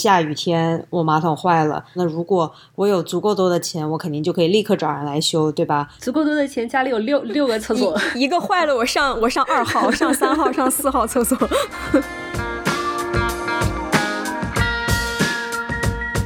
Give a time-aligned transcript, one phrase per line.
[0.00, 5.88] 下雨天我马桶坏了，那如果我有足够多的钱，我肯定就可以立刻找人来修，对吧？
[5.98, 11.36] 足够多的钱，家里有六六个厕所，一个坏了我上我上二号，上三号，上四号厕所。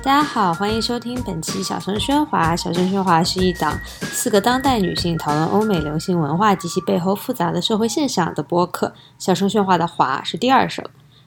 [0.02, 2.54] 大家好，欢迎收听本期小声喧哗。
[2.54, 8.92] 小声喧哗是一档四个当代女性讨论欧美流行文化及其背后复杂的社会现象的播客。
[9.18, 10.84] 小声喧哗的“哗”是第二声。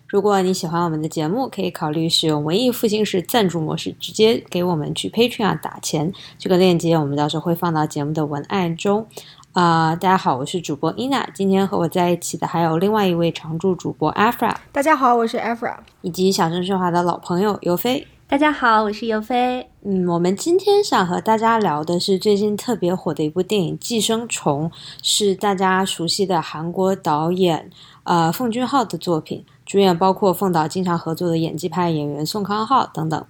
[0.08, 6.14] 如果你喜欢我们的节目，可以考虑使用文艺复兴式赞助模式，直接给我们去 Patreon 打钱。
[6.38, 9.08] 这个链接我们到时候会放到节目的文案中。
[9.54, 14.54] 啊，大家好，我是主播 Ina，今天和我在一起的还有另外一位常驻主播 Afra。
[14.72, 18.06] 大家好，我是 Afra，以及小声说话的老朋友尤飞。
[18.28, 19.68] 大家好，我是尤飞。
[19.84, 24.70] 嗯，我们今天想和大家聊的是最近特别火的一部电影《寄生虫》，
[25.02, 27.70] 是大家熟悉的韩国导演
[28.04, 33.26] 呃奉俊昊的作品，主演包括奉导经常合作的演技派演员宋康昊等等。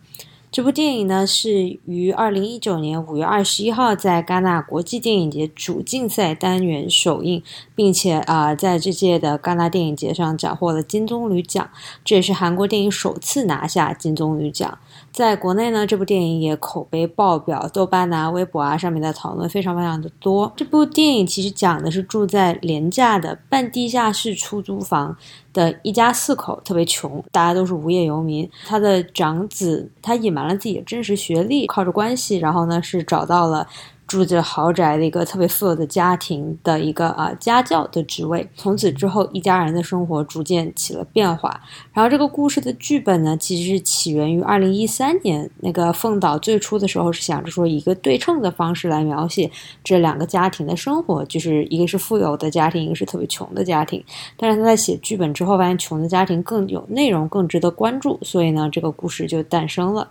[0.52, 7.44] 这部电影呢是于二零一九年五月二十一号在戛纳国际电影节主竞赛单元首映，
[7.76, 11.70] 并且啊在这届的戛纳电影节上斩获了金棕榈奖，
[12.05, 14.77] 这也是韩国电影首次拿下金棕榈奖。
[15.16, 20.52] 在国内呢，这部电影也口碑爆表，豆瓣啊、微博啊上面的讨论非常非常的多。
[20.58, 25.16] 这部电影其实讲的是住在廉价的半地下室出租房
[25.54, 28.49] 的一家四口，特别穷，大家都是无业游民。
[28.66, 33.66] 他的长子他隐瞒了自己的真实学历，靠着关系，然后呢是找到了。
[34.08, 41.62] 住着豪宅的一个特别富有的家庭的一个啊家教的职位，从此之后一家人的生活逐渐起了变化。
[41.92, 49.50] 然后这个故事的剧本呢，其实是起源于二零一三年，那个凤岛最初的时候是想着说以一个对称的方式来描写
[49.84, 54.04] 这两个家庭的生活，就是一个是富有的家庭，一个是特别穷的家庭。
[54.38, 60.10] 但是他在写剧本之后发现穷的家庭更有内容，更值得关注，所以呢这个故事就诞生了。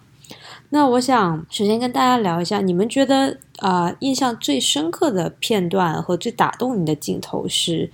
[0.75, 7.93] 那我想首先跟大家聊一下，你们觉得啊，印象最深刻的片段和最打动你的镜头是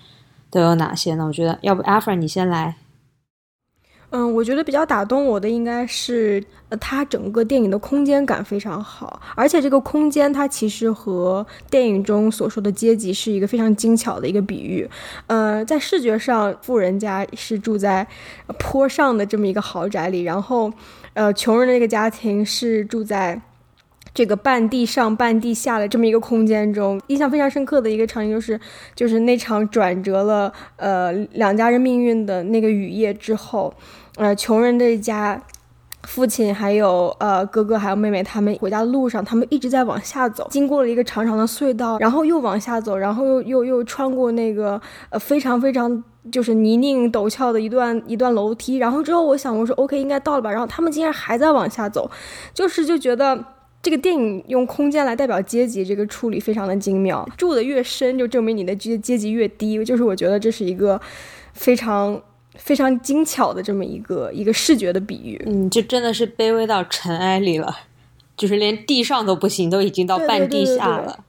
[0.51, 1.27] 都有哪些呢？
[1.27, 2.77] 我觉得要不阿凡你先来。
[4.09, 14.89] 嗯，我觉得比较打动我的应该是，呃，它整个电影的空间感非常好，而且这个空间它其实和电影中所说的阶级是一个非常精巧的一个比喻。
[15.27, 18.09] 呃，在视觉上，富人家是住在
[18.59, 20.73] 坡上的这么一个豪宅里，然后。
[21.21, 23.39] 呃，穷人的那个家庭是住在
[24.15, 26.99] 这个半地上半地下的这么一个空间中。
[27.09, 28.59] 印象非常深刻的一个场景就是，
[28.95, 33.75] 就是那场转折了呃两家人命运的那个雨夜之后，
[34.17, 35.39] 呃，穷人这家
[36.05, 44.81] 父亲还有呃哥哥还有妹妹他们回家的路上，他们一直在往下走，经过了一个长长的隧道，然后又往下走，然后又又又穿过那个
[45.11, 46.03] 呃非常非常。
[46.31, 52.11] 就是泥泞陡峭的一段一段楼梯，然后之后我想我说 OK 应该到了吧，然后他们竟然还在往下走，
[52.53, 53.43] 就是就觉得
[53.83, 57.27] 这个电影用空间来代表阶级，这个处理非常的精妙。
[57.39, 61.01] 住的越深，就证明你的阶阶级越低，就是我觉得这是一个
[61.55, 62.21] 非常
[62.57, 65.43] 非常精巧的这么一个一个视觉的比喻。
[65.47, 67.75] 嗯，就真的是卑微到尘埃里了，
[68.37, 71.07] 就是连地上都不行，都已经到半地下了。
[71.07, 71.25] 对，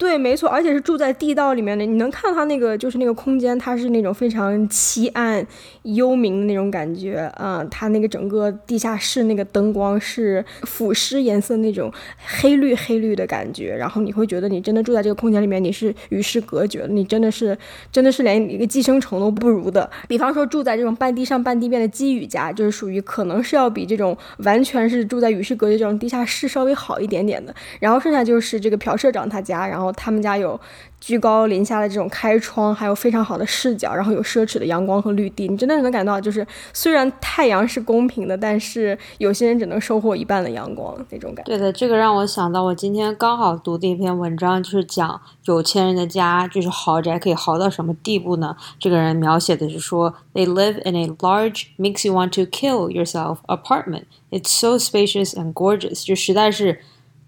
[0.00, 1.84] 对没错，而且是住在地道里面的。
[1.84, 5.46] 你能看到它那个，就是那个空间，它是那种非常凄暗、
[5.82, 7.62] 幽冥的那种感觉啊。
[7.70, 11.92] 它那个整个地下室那个灯光是腐蚀颜色那种
[12.24, 17.56] 黑绿黑绿的感觉，然后你会觉得你真的住在这个空间里面，你是与世隔绝的，你真的是
[17.92, 19.90] 真的是连一个寄生虫都不如的。
[20.08, 27.54] 比方说住在这种半地上半地面的基宇家，就是属于可能是要比这种完全是住在与世隔绝这种地下室稍微好一点点的。
[27.78, 29.89] 然后剩下就是这个朴社长他家，然后。
[29.92, 30.58] 他们家有
[31.00, 35.48] 居高临下的这种开窗，还有非常好的视角，然后有奢侈的阳光和绿地。
[35.48, 41.50] 你真的能感到，就是虽然太阳是公平的，但是有些人只能收获一半的阳光那种感觉。
[41.50, 48.54] 对的，这个让我想到，我今天刚好读的一篇文章，就是讲有钱人的家就是豪宅可以豪到什么地步呢？
[48.78, 54.04] 这个人描写的是说，They live in a large, makes you want to kill yourself apartment.
[54.30, 56.80] It's so spacious and gorgeous，就实在是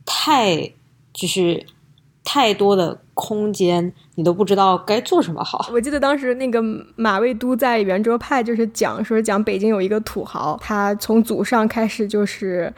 [0.04, 0.72] 太
[1.14, 1.64] 就是。
[2.24, 5.68] 太多的空间，你都不知道该做什么好。
[5.72, 6.62] 我记得当时那个
[6.96, 12.72] 马未都在圆桌派就是讲说讲北京有一个土豪，他从祖上开始就是。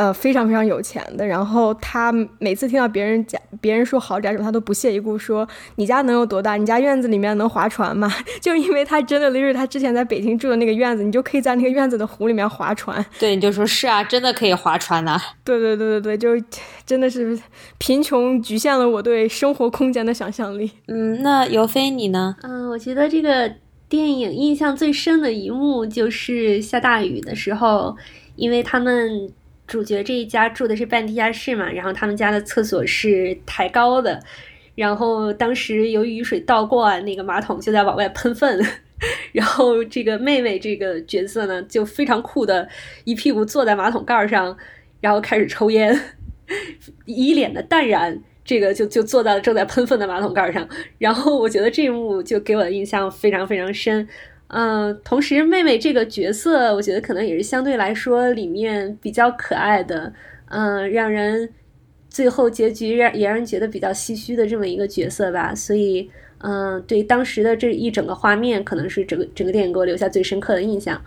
[0.00, 1.26] 呃，非常非常有钱的。
[1.26, 6.56] 然后他每次听到别人讲、别人说豪宅什么，他都不屑一顾，说：“你家能有多大？
[6.56, 8.10] 你家院子里面能划船吗？”
[8.40, 13.04] 就因为他真的就是他之前在北京住的那个院子，你就可以在那个院子的湖里面划船。
[13.18, 15.20] 对，你就说是啊，真的可以划船 呐。
[15.44, 16.46] 对对对对对，就
[16.86, 17.38] 真的是
[17.76, 20.70] 贫穷局限了我对生活空间的想象力。
[20.88, 22.34] 嗯，那尤飞你呢？
[22.42, 23.52] 嗯，我觉得这个
[23.86, 27.94] 电影印象最深的一幕就是下大雨的时候。
[28.36, 29.30] 因为他们
[29.70, 34.20] 主角这一家住的是半地下室嘛，然后他们家的厕所是抬高的，
[34.74, 38.60] 然后当时由于雨水倒灌，那个马桶就在往外喷粪，
[39.30, 42.68] 然后这个妹妹这个角色呢，就非常酷的
[43.04, 44.58] 一屁股坐在马桶盖上，
[45.00, 45.96] 然后开始抽烟，
[47.04, 48.20] 一脸的淡然。
[48.42, 50.68] 这个就就坐在了正在喷粪的马桶盖上，
[50.98, 54.08] 然后我觉得这一幕就给我的印象非常非常深，
[54.52, 60.12] 嗯，同时妹妹这个角色，我觉得可能也是相对来说里面比较可爱的，
[60.48, 61.48] 嗯，让人
[62.08, 71.00] 最后结局让也让人觉得比较唏嘘的这么一个角色吧，所以，嗯，对当时的这一整个画面，可能是整个整个电影给我留下最深刻的印象。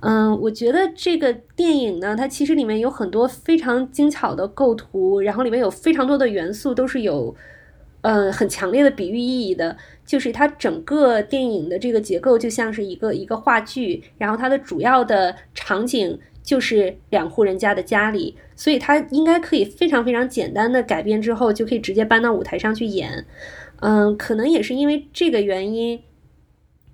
[0.00, 7.34] 嗯，我觉得这个电影呢，它其实里面有很多非常精巧的构图，然后里面有非常多的元素都是有，
[8.08, 9.76] 呃，很强烈的比喻意义的。
[10.06, 23.26] 就是它整个电影的这个结构就像是一个一个话剧，然后它的主要的场景就是两户人家的家里，所以它应该可以非常非常简单的改编之后就可以直接搬到舞台上去演。
[23.80, 26.00] 嗯，可能也是因为这个原因。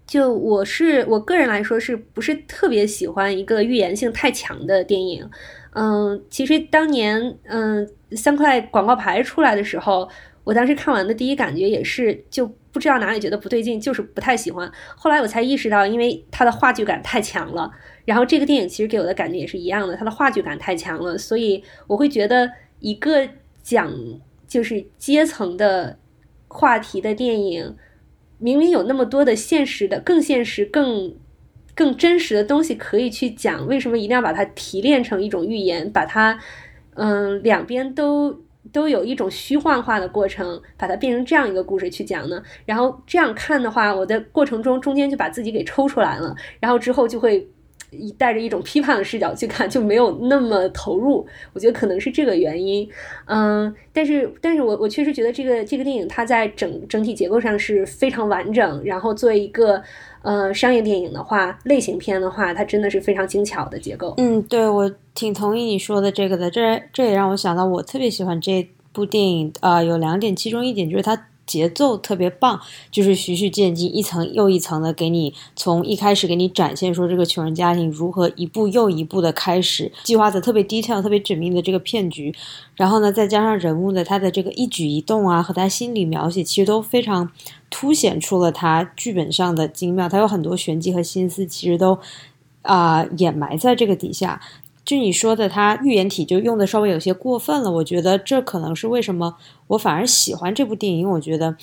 [0.06, 5.30] 就我是我个人来说，是不是特别喜欢一个预言性太强的电影？
[5.74, 10.08] 嗯，其实当年嗯三块广告牌出来的时候，
[10.44, 14.70] 我当时看完的第一感觉也是就不知道哪里觉得不对劲，就是不太喜欢。
[14.94, 17.70] 后来我才意识到，因为它的话剧感太强了。
[18.04, 22.50] 然后这个电影其实给我的感觉也是一样的，它的话剧感太强了，所以我会觉得
[22.80, 23.28] 一个
[23.62, 23.92] 讲
[24.46, 25.98] 就是阶层的
[26.48, 27.74] 话题的电影。
[28.36, 31.14] 明明有那么多的现实的、更现实、更
[31.74, 36.38] 更真实的东西可以去讲，为什么一定要把它提炼成一种寓言，把它，
[36.94, 38.42] 嗯，两边都
[38.74, 42.42] 都有一种虚幻化的过程，把它变成这样一个故事去讲呢？
[42.66, 47.48] 然后这样看的话，我的过程中中间就把自己给抽出来了，然后之后就会。
[48.18, 51.26] 带着一种批判的视角去看，就没有那么投入。
[51.52, 52.88] 我觉得可能是这个原因，
[53.26, 58.82] 嗯，但是，但是我我确实觉得这个这个电影它在整整体结构上是非常完整。
[58.84, 59.82] 然后作为一个
[60.22, 64.14] 呃商业电影的话，类型片的话，它真的是非常精巧的结构。
[64.18, 66.50] 嗯，对我挺同意你说的这个的。
[66.50, 71.26] 这这也让我想到，我特别喜欢这部电影啊，有两点，其中一点就是它。
[71.46, 72.60] 节奏特别棒，
[72.90, 82.34] 就是循序渐进，一层又一层的给你从一开始给你展现说这个穷人家庭如何一步又一步的开始计划的特别 detail、特别缜密的这个骗局，
[82.76, 87.30] 然后呢，再加上人物的他的这个一举一动啊和他心理描写，其实都非常
[87.70, 90.08] 凸显出了他剧本上的精妙。
[90.08, 91.98] 他有很多玄机和心思，其实都
[92.62, 94.40] 啊掩埋在这个底下。
[94.84, 97.72] 就你说的，他预言体就用的稍微有些过分了。
[97.72, 99.34] 我觉得这可能是为什么
[99.68, 101.56] 我反而喜欢这部电影，因为我觉得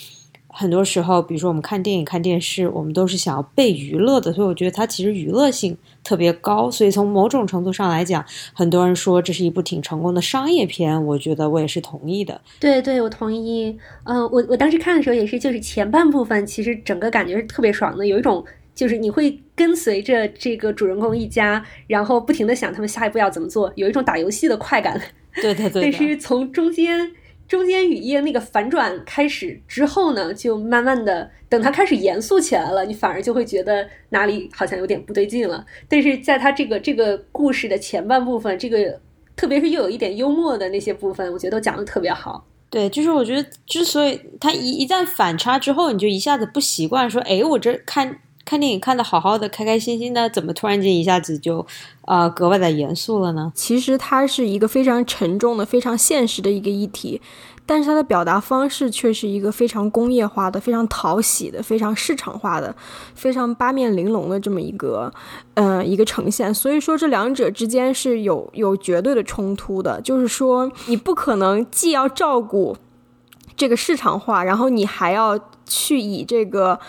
[0.48, 6.72] 很多时候，比如说我们看电影、看电视，我们都是想要被娱乐的，所以我觉得它其实娱乐性特别高。
[6.72, 12.42] 所以从某种程度上来讲，很多人说这是一部挺成功的商业片，我觉得我也是同意的。
[12.60, 13.78] 对，对我同意。
[14.06, 18.44] 嗯，我我当时看的时候也是，就是前半部分其实整个感觉是特别爽的，有一种。
[18.74, 25.00] 就是你会跟随着这个主人公一家，然后不停的想他们下一步要怎么做，有一种打游戏的快感。
[25.36, 25.84] 对对对。
[25.84, 27.12] 但是从中间
[27.48, 35.66] 中间雨夜那个反转开始之后呢，就慢慢的等他开始严肃起来了，你反而就会觉得哪里好像有点不对劲了。
[35.90, 39.00] 但是在他这个这个故事的前半部分，这个
[39.36, 42.48] 特别是又有一点幽默的那些部分，我觉得都讲的特别好。
[42.70, 48.20] 对，就是我觉得之所以他一一旦反差之后，你就一下子不习惯，说哎，我这看。
[48.44, 51.66] 看电影看的好好的，开开心心的，怎么突然间一下子就，
[52.06, 53.52] 呃，格外的严肃了呢？
[53.56, 57.22] 其实它是一个非常沉重的、非常现实的一个议题，
[57.66, 62.76] 但是它的表达方式却是一个非常工业化的、非常讨喜的、非常市场化的、
[63.14, 65.14] 非常八面玲珑的这么一个，
[65.54, 66.54] 呃，一个呈现。
[66.54, 72.76] 所以说这两者之间是有有绝对的冲突的，就是说你不可能既要照顾
[73.56, 76.80] 这个市场化，然后你还要去以这个。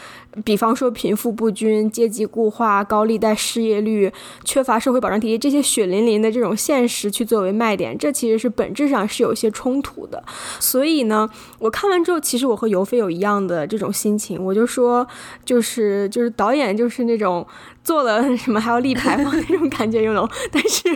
[0.44, 4.12] 比方说，贫富不均、阶级固化、高利贷、失业率、
[4.44, 10.22] 缺乏社会保障体系，这些血淋淋的这种现实去作为卖点，这其实是本质上是有一些冲突的。
[10.58, 15.06] 所以呢，我看完之后，其实我和尤飞有一样的这种心情，我就说，
[15.44, 17.46] 就是就是导演就是那种
[17.82, 20.28] 做了什么还要立牌坊那种感觉，有种。
[20.50, 20.88] 但是，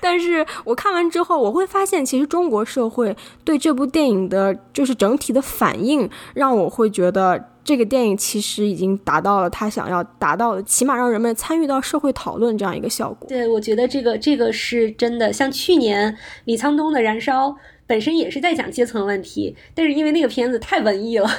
[0.00, 7.48] 但是我看完之后，我会发现，其实中国社会对这部电影的，就是整体的反应，让我会觉得。
[7.64, 13.28] 这个电影其实已经达到了他想要达到的，起码让人们参与到社会讨论这样一个效果。
[13.28, 15.32] 对，我觉得这个这个是真的。
[15.32, 17.50] 像去年李沧东的《燃烧》
[17.86, 21.30] 本身也是在讲阶层问题，但是因为那个片子太文艺了，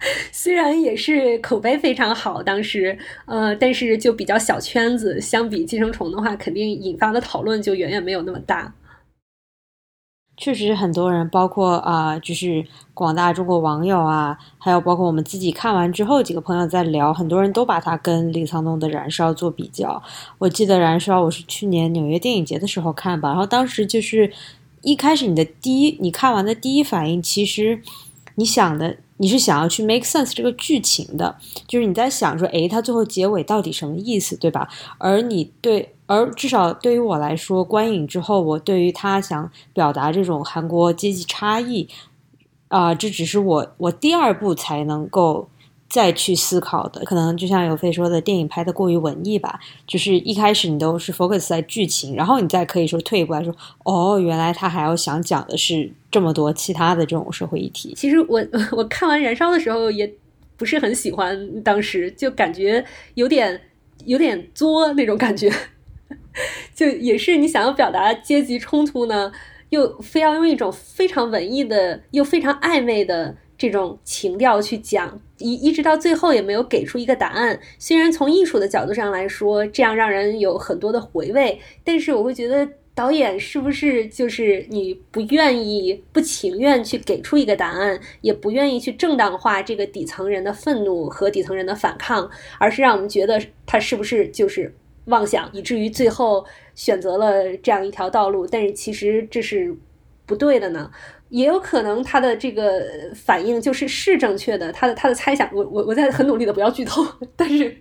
[0.32, 8.72] 虽然也是口碑非常好，当时呃，但是就比较小圈子，相比《寄生虫》的话，肯定引发的讨论就远远没有那么大。
[10.38, 12.64] 确实，很多人，包括啊，就是
[12.94, 20.02] 广大中国网友啊，还有包括我们自己看完之后，几个朋友在聊，很多人都把它跟李沧东的《燃烧》做比较。
[20.38, 24.32] 我记得《燃烧》，我是去年纽约电影节的时候看吧，然后当时就是
[24.80, 27.82] 一开始你的第一，你看完的第一反应，其实
[28.36, 28.96] 你想的。
[29.20, 31.36] 你是想要去 make sense 这个剧情的，
[31.68, 34.66] 就是你在想说，诶，它最后结尾到底什么意思，对吧？
[34.96, 41.86] 而你对，而至少对于我来说，观影之后，我对于他想表达这种韩国阶级差异，
[42.68, 45.48] 啊，这只是我我第二步才能够。
[45.90, 49.58] 再去思考的，可能就像有飞说的，电影拍的过于文艺吧。
[49.88, 57.92] 就是一开始你都是 focus 在剧情，然后你再可以说退一步来说，哦，原来他还要想讲的是这么多其他的这种社会议题。
[57.96, 60.08] 其实我 我看完《燃烧》的时候也
[60.56, 63.60] 不是很喜欢，当时就感觉有点
[64.04, 65.52] 有点作那种感觉，
[66.72, 69.32] 就也是你想要表达阶级冲突呢，
[69.70, 73.34] 又非要用一种非常文艺的又非常暧昧的。
[73.60, 77.60] 这种情调去讲，一一直到最后也没有给出一个答案。
[77.78, 94.74] 虽然从艺术的角度上来说，这样让人有很多的回味，但是我会觉得导演是不是就是你不愿意、不情愿去给出一个答案，也不愿意去正当化这个底层人的愤怒和底层人的反抗，而是让我们觉得他是不是就是
[95.04, 98.46] 妄想，以至于最后选择了这样一条道路。
[98.46, 99.76] 但是其实这是
[100.24, 100.90] 不对的呢。
[101.30, 102.84] 也有可能他的这个
[103.14, 107.02] 反应就是是正确的，他的他的猜想，我我我在很努力的不要剧透，
[107.36, 107.74] 但是，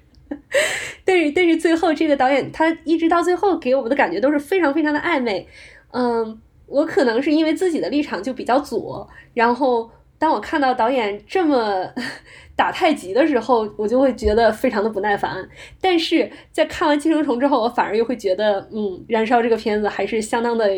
[1.04, 5.48] 但是但是最后这个导演他一直到最后给我们的感觉都是非常非常的暧昧，
[5.92, 9.90] 嗯，我可能是因为自己的立场就比较左，然后
[10.20, 11.92] 当我看到导演这么
[12.56, 15.50] 打太极的时候，我就会觉得非常的不耐烦，
[15.82, 20.70] 但是在看完《寄生虫》之后，我反而又会觉得，嗯，《燃烧》这个片子还是相当的。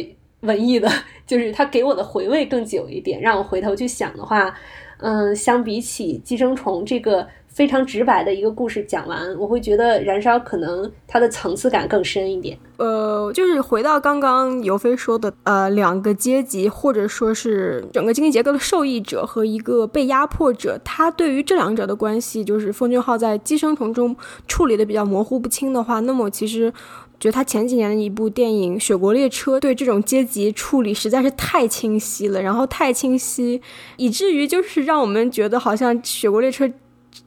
[0.42, 0.90] 文艺的，
[1.26, 4.54] 就是他给我的回味更久一点，让我回头去想的话，
[5.00, 12.58] 嗯，相比起《寄生虫》这个非常直白的一个故事讲完，我会觉得《燃烧》可能它的层次感更深一点。
[12.78, 24.16] 呃，就是回到刚刚尤飞说的，呃，两个阶级或者说是整个经济结构的受益者和一个被压迫者，他对于这两者的关系，就是奉俊昊在《寄生虫》中
[24.48, 26.74] 处理的比较模糊不清的话，那么其实。
[27.22, 33.62] 觉得他前几年的一部电影《雪国列车》对这种阶级处理实在是太清晰了，然后太清晰，
[33.98, 36.68] 以至于就是让我们觉得好像《雪国列车》。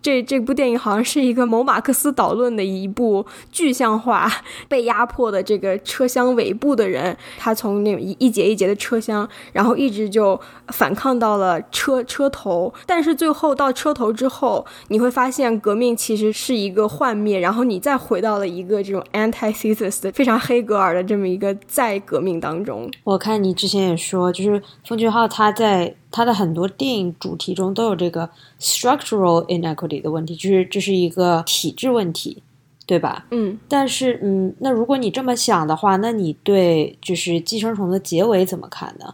[0.01, 4.31] 这这部电影好像是一个某马克思导论的一部具象化
[4.69, 10.39] 被压迫的这个车厢尾部的人，他从那一一节一节的车厢，然后一直就
[10.69, 22.91] 反抗到了车车头，但是最后到车头之后，你会发现革命其实是一个幻灭，然后你再回到了一个这种 antithesis 的非常黑格尔的这么一个再革命当中。
[23.05, 25.95] 我看你之前也说，就是奉俊昊他在。
[26.17, 28.31] 他的很多电影主题中都有这个
[28.61, 32.41] structural inequity 的问题，就是这是一个体制问题，
[32.87, 33.27] 对吧？
[33.33, 33.59] 嗯。
[33.69, 39.13] 但是，嗯，那如果你这么想的话，那你对就是《寄生虫》的结尾怎么看呢？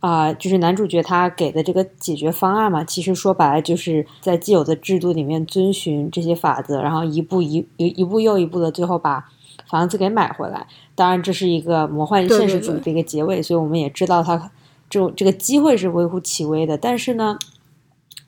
[0.00, 9.26] 啊，就是男主角他给的这个解决方案嘛，其实说白了就是在既有的制度里面遵循这些法则，然后一步一一一步又一步的，最后把
[9.70, 10.66] 房子给买回来。
[10.94, 14.50] 当然，这是一个魔幻现实主义的一个结尾，所以我们也知道他。
[14.88, 17.38] 就这个机会是微乎其微的，但是呢，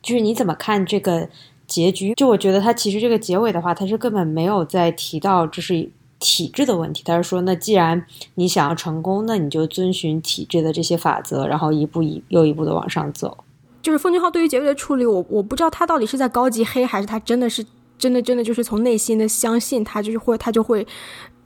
[0.02, 1.28] 就是你怎么看这个
[1.66, 2.14] 结局？
[2.14, 5.88] 就我觉得他其实这个结尾的话，他是根本没有在提到这是
[6.18, 7.02] 体制的问题。
[7.04, 13.44] 他是说，那既然你想要成功，那你就遵循体制的这些法则，然后一步一又一步的往上走。
[13.80, 17.64] 就是奉俊昊对于结尾的处理，我我不知道他到底是在高级黑，还是他真的是
[17.96, 20.86] 真的真的就是从内心的相信他，就是会他就会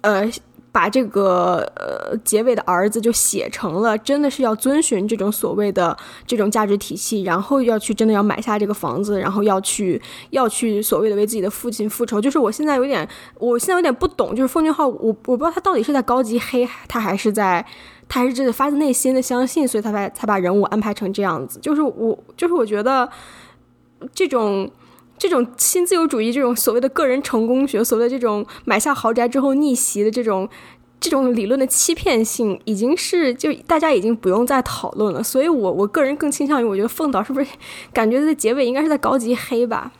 [0.01, 0.31] 呃。
[0.73, 5.95] 把这个呃结尾的儿子就写成了，真的是要遵循这种所谓的
[6.27, 10.01] 这种价值体系，然后要去真的要买下这个房子，然后要去
[10.31, 12.19] 要去所谓的为自己的父亲复仇。
[12.19, 13.07] 就是我现在有点，
[13.39, 17.65] 我现在有点不懂，就是奉俊昊，我我不知道他到底是在高级黑，他还是在
[18.09, 21.59] 他还是真的发自内心的相信，所以他才才把人物安排成这样子。
[21.61, 23.07] 就是我就是我觉得
[24.15, 24.71] 这种。
[25.23, 30.49] 这种新自由主义，这种所谓的个人成功学，所谓的这种买下豪宅之后逆袭的这种
[30.99, 35.23] 这种理论的欺骗性，已经是就大家已经不用再讨论了。
[35.23, 37.47] 所以，我我个人更倾向于，我觉得凤导是不是
[37.93, 39.93] 感觉在结尾应该是在高级黑吧？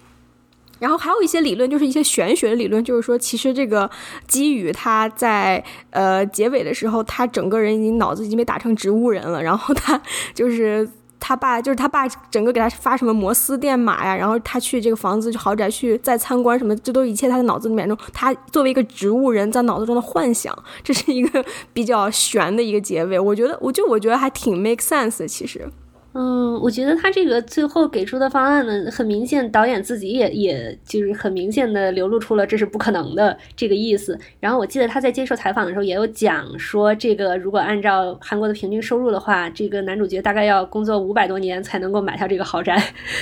[0.81, 3.89] 然后还有一些理论，就是一些玄学的理论，就是说，其实这个
[4.27, 10.03] 基宇他在呃结尾的时候，他整个人已经脑子已经被打成植物人了，然后他
[10.35, 10.91] 就是。
[11.25, 20.53] 他爸就是他爸，整个给他发什么摩斯电码呀，然后他去这个房子豪宅去再参观什么，这都一切他的脑子里面中，他作为一个植物人在脑子中的幻想，
[20.83, 23.21] 这是一个比较悬的一个结尾。
[23.21, 25.71] 我觉得，我就我觉得还挺 make sense 的，其实。
[26.15, 34.19] 嗯，我觉得他这个最后给出的方案呢，很明显，导演自己也也就是很明显的流露出了这是不可能的这个意思。
[34.39, 42.77] 然后我记得他在接受采访的时候也有讲说，这个如果按照韩国的平均收入的话，这个男主角大概要工作五百多年才能够买下这个豪宅。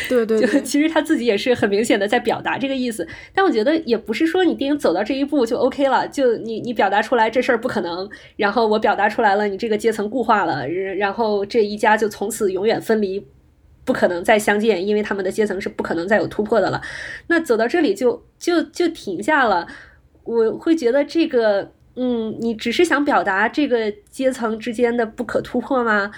[0.09, 3.07] 对对，就其实他自己也是很明显的在表达这个意思。
[3.33, 12.80] 但我觉得也不是说你电影走到这一步就 OK 了，就你你表达出来这事儿不可能，然后我表达出来了，你这个阶层固化了，然后这一家就从此永远。
[12.81, 13.27] 分离，
[13.85, 16.81] 不可能再相见，因为他们的阶层是不可能再有突破的了。
[17.27, 19.67] 那走到这里就就就停下了。
[20.25, 26.11] 我会觉得这个，嗯，你只是想表达这个阶层之间的不可突破吗？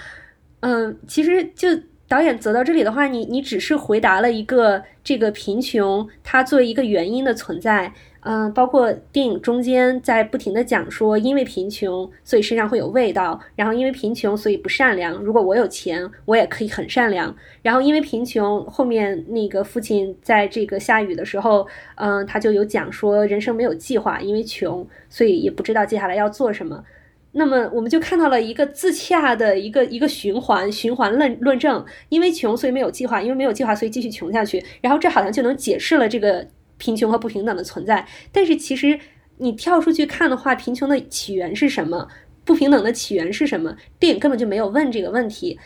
[0.59, 1.67] 嗯，其实就
[2.07, 7.93] 导演走到这里的话，你你只是回答了一个这个贫穷它作为一个原因的存在。
[8.25, 15.15] 嗯，包括电影中间在不停的讲说，因为贫穷，所以身上会有味道；然后因为贫穷，所以不善良。
[15.15, 17.35] 如果我有钱，我也可以很善良。
[17.61, 26.81] 然后因为贫穷，后面那个父亲在这个下雨的时候，嗯，他就有讲说，人生没有计划，因为穷，所以也不知道接下来要做什么。
[27.33, 34.63] 那么我们就看到了一个自洽的一个一个循环循环论论证：因为穷，所以没有计划；因为没有计划，所以继续穷下去。
[34.79, 36.47] 然后这好像就能解释了这个。
[36.83, 38.99] 贫穷和不平等的存在，但是其实
[39.37, 42.09] 你跳出去看的话，贫穷的起源是什么？
[42.43, 43.73] 不平等的起源是什么？
[43.97, 45.57] 电影根本就没有问这个问题，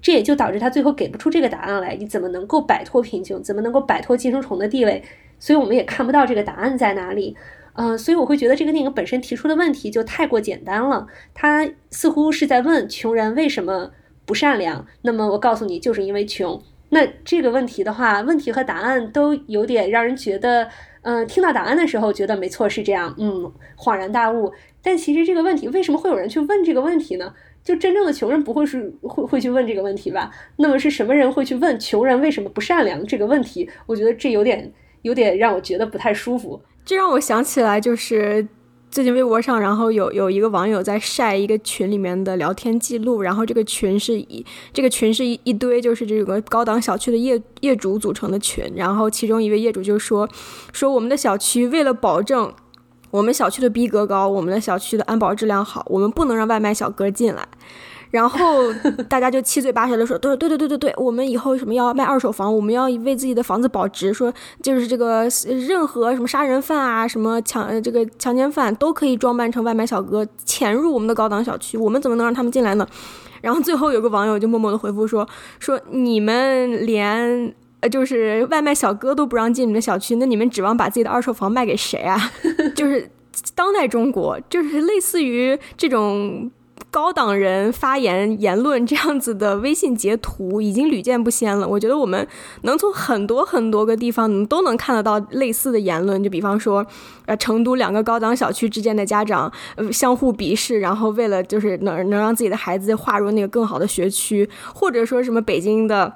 [0.00, 1.94] 这也就导致他最后给不出这个答案来。
[1.96, 3.42] 你怎么能够摆脱贫穷？
[3.42, 5.04] 怎么能够摆脱寄生虫的地位？
[5.38, 7.36] 所以我们也看不到这个答案在哪里。
[7.74, 11.06] 嗯，所以我会觉得这个电影本身提出的问题就太过简单了。
[11.34, 13.90] 他似乎是在问穷人为什么
[14.24, 14.86] 不善良。
[15.02, 16.62] 那么我告诉你，就是因为穷。
[16.94, 20.68] 那这个问题的话，问题和答案都有点让人觉得，
[21.02, 24.52] 嗯，听到答案的时候觉得没错是这样，嗯，恍然大悟。
[24.80, 27.34] 但其实这个问题为什么会有人去问这个问题呢？
[27.64, 30.30] 就真正的穷人不会是会会去问这个问题吧？
[30.58, 33.68] 那么是什么人会去问穷人为什么不善良这个问题？
[33.86, 36.62] 我觉得这有点有点让我觉得不太舒服。
[36.84, 38.46] 这让我想起来就是。
[38.94, 50.28] 最近微博上，然后有有一个网友在晒一个群里面的聊天记录，然后这个群是一这个群是一一堆就是这个高档小区的业业主组成的群，然后其中一位业主就说
[50.72, 52.54] 说我们的小区为了保证
[53.10, 57.48] 我们小区的逼格高，我们的小区的安保质量好，我们不能让外卖小哥进来。
[58.14, 58.72] 然后
[59.08, 65.26] 大家就七嘴八舌的说，对对对对对对，我们以后什么要卖二手房，我们要为自己的房子保值，说就是这个
[65.66, 72.86] 任何什么杀人犯啊，什么强这个强奸犯都可以装扮成外卖小哥潜入我们的高档小区，我们怎么能让他们进来呢？
[73.40, 82.30] 然后最后有个网友就默默的回复说，说你们连呃就是外卖小哥都不让进你们的小区，那你们指望把自己的二手房卖给谁啊？
[82.76, 83.10] 就是
[83.56, 86.48] 当代中国，就是类似于这种。
[86.94, 91.66] 高档人发言言论这样子的微信截图已经屡见不鲜了。
[91.66, 92.24] 我觉得我们
[92.62, 96.86] 能从很多很多个地方都能看得到类似的言论，就比方说，
[97.26, 106.12] 呃，成都两个高档小区之间的家长呃相互鄙视，然后为了就是能能让自己的孩子划入那个更好的学区，或者说什么北京的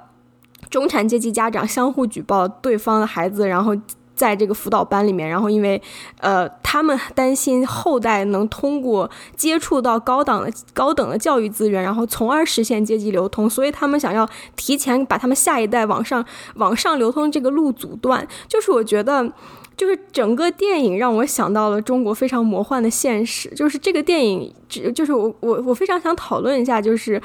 [0.69, 3.75] 中产阶级家长相互举报对方的孩子，然后。
[4.19, 5.81] 在这个辅导班里面，然后因为，
[6.19, 18.27] 呃，他们担心后代能通过接触到高档的高等的教育资源，然后从而实现阶级流通，所以他们想要提前把他们下一代往上往上流通这个路阻断。
[18.49, 19.31] 就是我觉得。
[19.79, 23.47] 就是整个电影让我想到了中国非常魔幻的现实。
[23.55, 24.53] 就是这个电影，
[24.93, 27.21] 就是我我我非常想讨论一下，就是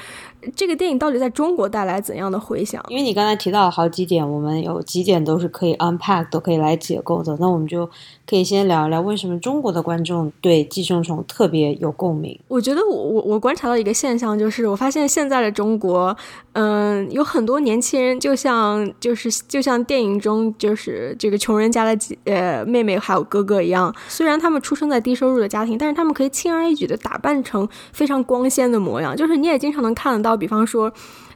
[0.55, 2.83] 这个电影到底在中国带来怎样的回响？
[2.89, 7.35] 因为你刚才提到了好几点，我们有几点都是可以 unpack，都可以来解构的。
[7.39, 7.89] 那我们就
[8.27, 12.39] 可以先聊一聊，为什么中国的观众对寄生虫特别有共鸣？
[12.47, 16.15] 我觉得我我我观察到一个现象，就是我发现现在的中国，
[16.53, 21.95] 嗯，有很多年轻人，就像就是就像电影中就是这个穷人家的。
[22.25, 29.15] 呃，妹妹还有哥哥一样，虽然他们出生在低收入的家庭，但是他们可以轻而易举的打扮成非常光鲜的模样。
[29.15, 30.91] 就是你也经常能看得到，比方说。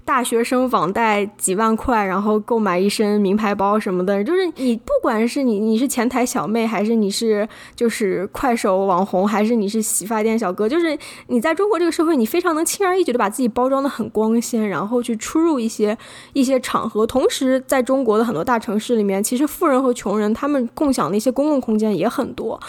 [0.05, 15.95] 大学生网贷几万块，然后购买一身名牌包什么的，就是你不管是你你是前台小妹，还是你是就是快手网红，还是你是洗发店小哥，就是你在中国这个社会，你非常能轻而易举的把自己包装的很光鲜，然后去出入一些
[16.33, 17.05] 一些场合。
[17.05, 22.59] 同时，在中国的很多大城市里面，其实富人和穷人他们共享的一些公共空间也很多。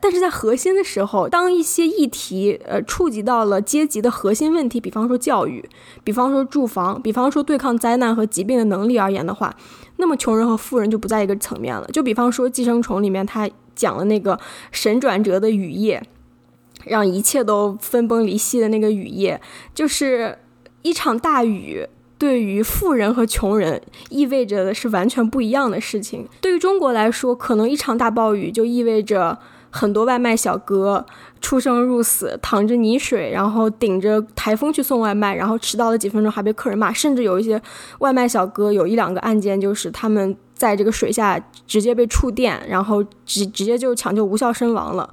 [0.00, 5.68] 但是在核心的时候，当一些议题呃触及到了阶级的核心问题，比方说教育，
[6.02, 7.00] 比方说住房。
[7.02, 9.54] 比方说对抗灾难和疾病的能力而言的话，
[9.96, 11.86] 那么穷人和富人就不在一个层面了。
[11.92, 14.38] 就比方说《寄生虫》里面，他讲了那个
[14.70, 16.02] 神转折的雨夜，
[16.84, 19.40] 让一切都分崩离析的那个雨夜，
[19.74, 20.38] 就是
[20.82, 21.86] 一场大雨。
[22.18, 26.28] 对于富人和穷人，意味着的是完全不一样的事情。
[26.42, 29.38] 对于中国来说，可能一场大暴雨就意味着
[29.70, 31.04] 很多外卖小哥
[31.40, 36.92] 出生入死，淌着泥水，然后顶着台风去送外卖，然后迟到了几分钟还被客人骂。
[36.92, 37.60] 甚至有一些
[38.00, 45.08] 外卖小哥有一两个案件，就是他们在这个水下直接被触电，然后直直接就抢救无效身亡了。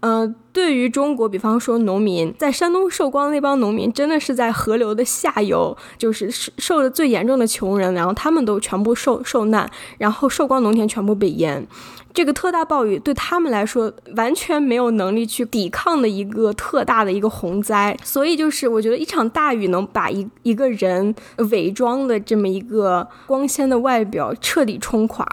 [0.00, 9.68] 呃，对于中国，比方说农民在山东寿光那帮农民，真的是在河流的下游，就是受受的最严重的穷人，然后他们都全部受受难，
[9.98, 11.66] 然后寿光农田全部被淹。
[12.12, 21.14] 这个特大暴雨对他们来说完全没有能力去抵抗的一个特大的一个洪灾，所以就是我觉得一场大雨能把一一个人
[21.50, 25.24] 伪装的这么一个光鲜的外表彻底冲垮，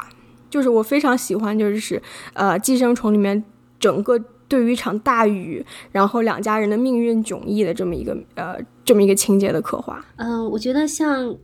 [0.50, 2.02] 就是我非常喜欢，就是
[2.34, 3.44] 呃寄生虫里面
[3.80, 4.20] 整个。
[4.48, 11.36] 对于一场大雨，然后两家人的命运迥异的这么一个呃这么一个情节的刻画，嗯，我觉得像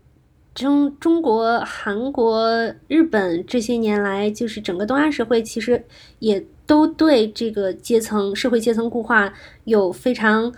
[0.54, 5.84] 中中国、韩国、日本这些年来，就是整个东亚社会其实
[6.20, 9.34] 也都对这个阶层社会阶层固化
[9.64, 10.54] 有非常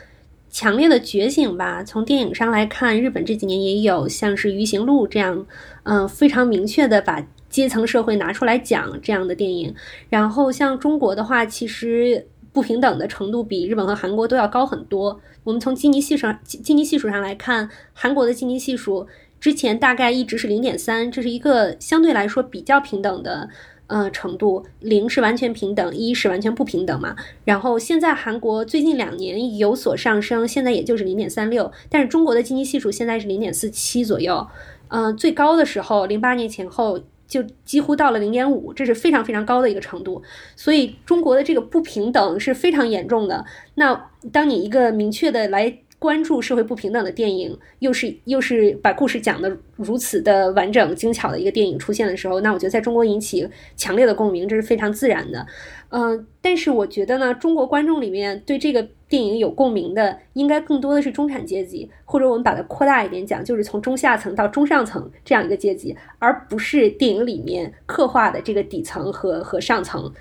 [0.50, 1.84] 强烈的觉醒吧。
[1.84, 5.46] 从电影上来看，日本这几年也有像是《鱼行路》这样，
[5.84, 9.74] 嗯，非常明确的把阶层社会拿出来讲这样的电影。
[10.10, 12.28] 然后像中国的话，其实。
[12.52, 15.20] 不平等的程度比日本和韩国都要高很多。
[15.44, 19.08] 我们从基尼系数，基尼系数上来看，韩国的基尼系数
[19.44, 23.50] 之前大概一直是零点三，这是一个相对来说比较平等的
[23.88, 24.66] 呃程度。
[24.80, 27.14] 零是完全平等，一是完全不平等嘛。
[27.44, 34.48] 然后现在韩国最近两年有所上升，现在也就是零点三六，但是中国的基尼系数现在是零点四七左右。
[34.88, 37.02] 嗯，最高的时候零八年前后。
[37.26, 40.22] 就几乎到了零点五，这是非常非常高的一个程度，
[40.56, 43.44] 所以中国的这个不平等是非常严重的。
[43.74, 55.48] 那当你一个明确的来关注社会不平等的电影，又是又是把故事讲的如此的完整精巧的一个电影出现的时候，那我觉得在中国引起强烈的共鸣，这是非常自然的。
[55.88, 58.86] 嗯，但是我觉得呢，中国观众里面对这个。
[59.10, 70.12] 电影有共鸣的，应该更多的是中产阶级，或者我们把它扩大一点讲，就是从中下层到中上层这样一个阶级，而不是电影里面刻画的这个底层和和上层。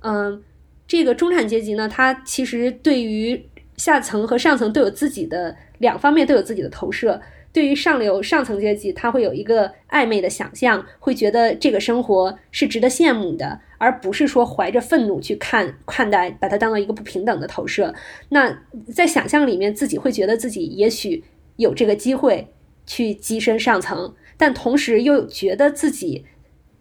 [0.00, 0.42] 嗯，
[0.88, 3.40] 这个中产阶级呢，它其实对于
[3.82, 7.20] 下层和上层都有自己的两方面都有自己的投射。
[7.52, 17.92] 对于上流上层阶级，他会有一个暧昧的想象，会觉得这个生活是值得羡慕的，而不是说怀着愤怒去看看待，把它当做一个不平等的投射。
[18.28, 18.56] 那
[18.94, 21.24] 在想象里面，自己会觉得自己也许
[21.56, 22.46] 有这个机会
[22.86, 26.24] 去跻身上层，但同时又觉得自己。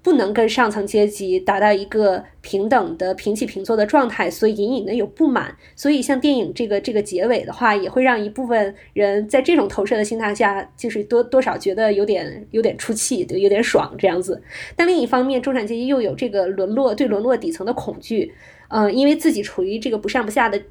[0.04, 5.56] 不能跟上层阶级达到一个平等的平起平坐的状态，所以隐隐的有不满。
[5.76, 14.42] 所以像电影这个这个结尾的话，也会让一部分人在这种投射的心态下，就是多 多少觉得有点有点出气，就有点爽这样子。
[14.76, 18.34] 但另一方面，中产阶级又有这个沦落对沦落底层的恐惧，
[18.70, 20.62] 嗯，因为自己处于这个不上不下的。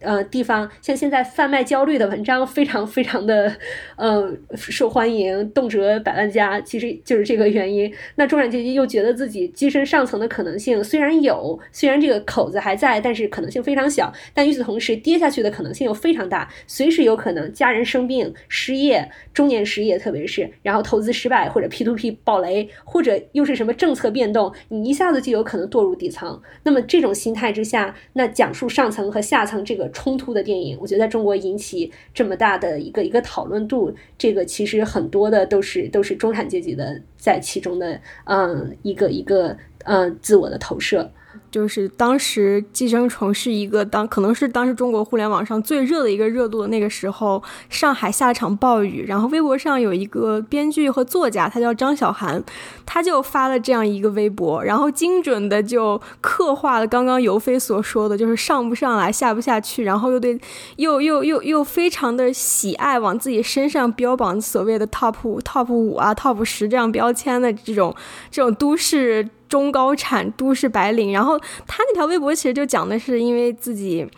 [0.00, 3.54] 呃，地方像现在贩卖焦虑的文章非常非常的，
[3.96, 7.92] 呃，受欢迎，动辄百万加，其实就是这个原因。
[8.14, 14.10] 那中产阶级又觉得自己跻身上层的可能性虽然有，虽然这个口子还在，但是可能性非常小。
[14.32, 26.40] 但与此同时，跌下去的可能性又非常大，随时有可能家人生病、失业、中年失业，特别是然后投资失败或者 P to P 爆雷，或者又是什么政策变动，你一下子就有可能堕入底层。
[26.62, 29.89] 那么这种心态之下，那讲述上层和下层这个。
[29.90, 41.10] 冲突的电影，我觉得在中国引起这么大的一个一个讨论度，这个其实很多的都是都是中产阶级的在其中的，嗯，一个一个嗯自我的投射。
[41.50, 52.42] 就是当时《寄生虫》是一个当可能是当时中国互联网上最热的一个热度的那个时候，上海下了场暴雨，然后微博上有一个编剧和作家，他叫张小涵，
[52.86, 60.38] 他就发了这样一个微博，然后精准的就刻画了刚刚尤飞所说的，就是上不上来，下不下去，然后又对
[60.76, 67.94] 又又又又非常的喜爱往自己身上标榜所谓的 top top 五啊 top 十这样标签的这种
[68.30, 69.28] 这种都市。
[69.50, 74.08] 中高产都市白领，然后他那条微博其实就讲的是，因为自己，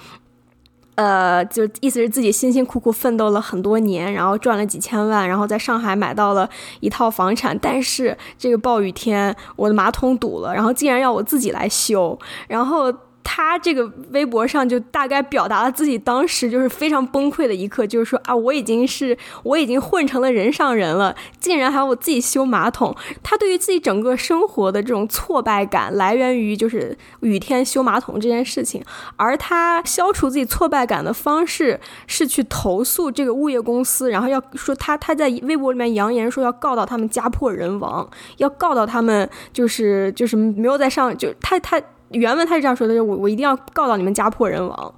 [0.95, 6.49] 呃，就意思是自己辛辛苦苦奋斗了很多年，然后赚了几千万，然后在上海买到了
[6.81, 12.93] 一套房产，但是这个暴雨天我的马桶堵了，然后竟然要我自己来修，然后
[13.25, 22.95] 他这个微博上就大概表达了自己当时就是非常崩溃的一刻，就是说啊，我已经是我已经混成了人上人了，竟然还要我自己修马桶。
[23.23, 28.83] 他对于自己整个生活的这种挫败感来源于就是雨天修马桶这件事情，
[29.17, 38.09] 而他消除自己挫败感的方式是去投诉这个物业公司，然后要说他他在微博里面扬言说要告到他们家破人亡，
[38.39, 41.81] 要告到他们就是就是没有在上就他他。
[42.13, 44.95] 原文他是这样说的：“就我我一定要告到你们家破人亡。”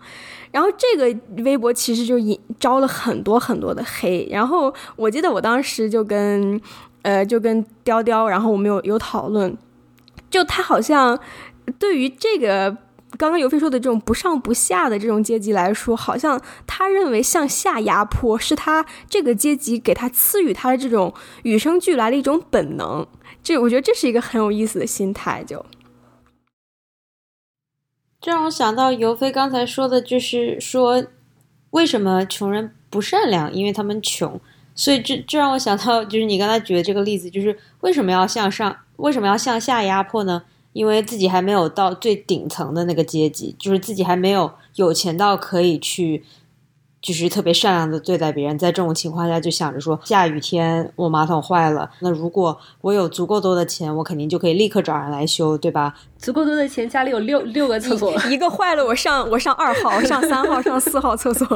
[0.53, 4.29] 然后这个微博其实就引招了很多很多的黑。
[4.31, 6.61] 然后我记得我当时就跟
[7.03, 9.57] 呃就跟雕雕，然后我们有有讨论，
[10.31, 11.19] 就他好像
[11.79, 12.71] 对于这个
[13.19, 23.05] 刚刚尤飞说的这种不上不下的这种阶级来说，好像他认为向下压迫是他这个阶级给他赐予他的这种与生俱来的一种本能。
[23.43, 25.67] 这我觉得这是一个很有意思的心态，就。
[28.25, 31.05] 这让我想到尤飞刚才说的，就是说，
[31.73, 33.53] 为什么穷人不善良？
[33.53, 34.41] 因为他们穷，
[34.75, 40.43] 所以这这让我想到，就是你刚才举的这个例子，就是为什么要向上，为什么要向下压迫呢？
[40.73, 46.25] 因为自己还没有到最顶层的那个阶级，就是自己还没有有钱到可以去。
[47.05, 55.95] 就是特别善良的对待别人，在这种情况下就想着说，下雨天我马桶坏了，那如果我有足够多的钱，我肯定就可以立刻找人来修，对吧？
[56.17, 61.47] 足够多的钱，家里有六六个厕所，一个坏了我上我上二号，上三号，上四号厕所。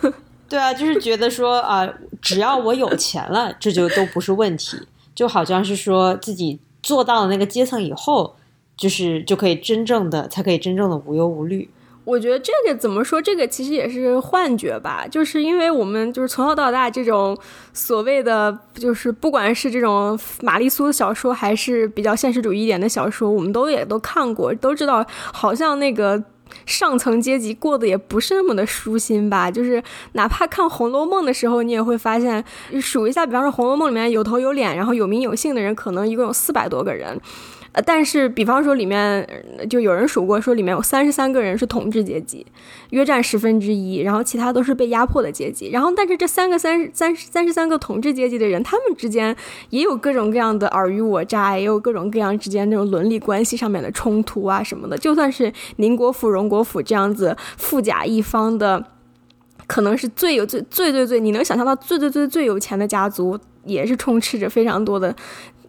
[0.48, 1.86] 对啊，就是觉得说啊，
[2.22, 4.78] 只要我有钱了，这就都不是问题，
[5.14, 8.36] 就好像是说自己做到了那个阶层以后，
[8.74, 11.68] 就是就可以真正的才可以真正的无忧无虑。
[12.04, 13.20] 我觉得这个怎么说？
[13.20, 17.36] 这个其实也是幻觉吧，就是因为我们就是从小到大这种
[17.72, 26.22] 所谓的，就是不管是这种玛丽苏的小说，还是比较现实主义一点的小说，我们都也都看过，都知道好像那个
[26.66, 29.50] 上层阶级过得也不是那么的舒心吧。
[29.50, 32.44] 就是哪怕看《红楼梦》的时候，你也会发现，
[32.82, 37.18] 数一下，比方说《红楼梦》里面有头有脸，然后有名有姓的人，可能一共有四百多个人。
[37.74, 39.28] 呃，但是比方说里面
[39.68, 42.46] 就有人数过，说里面有三十三个人是统治阶级，
[42.90, 45.70] 约占十分之一，然后其他都是被压迫的阶级。
[45.70, 49.34] 然后，但是这三个三三三十三个统治阶级的人，他们之间
[49.70, 54.96] 也有各种各样的尔虞我诈，也有各种各样之间那种伦理关系上面的冲突啊什么的。
[54.96, 58.84] 就算是宁国府、荣国府这样子富甲一方的，
[59.66, 65.12] 可能是最有最最最最你能想象到最最最最有钱的家族，也是充斥着非常多的。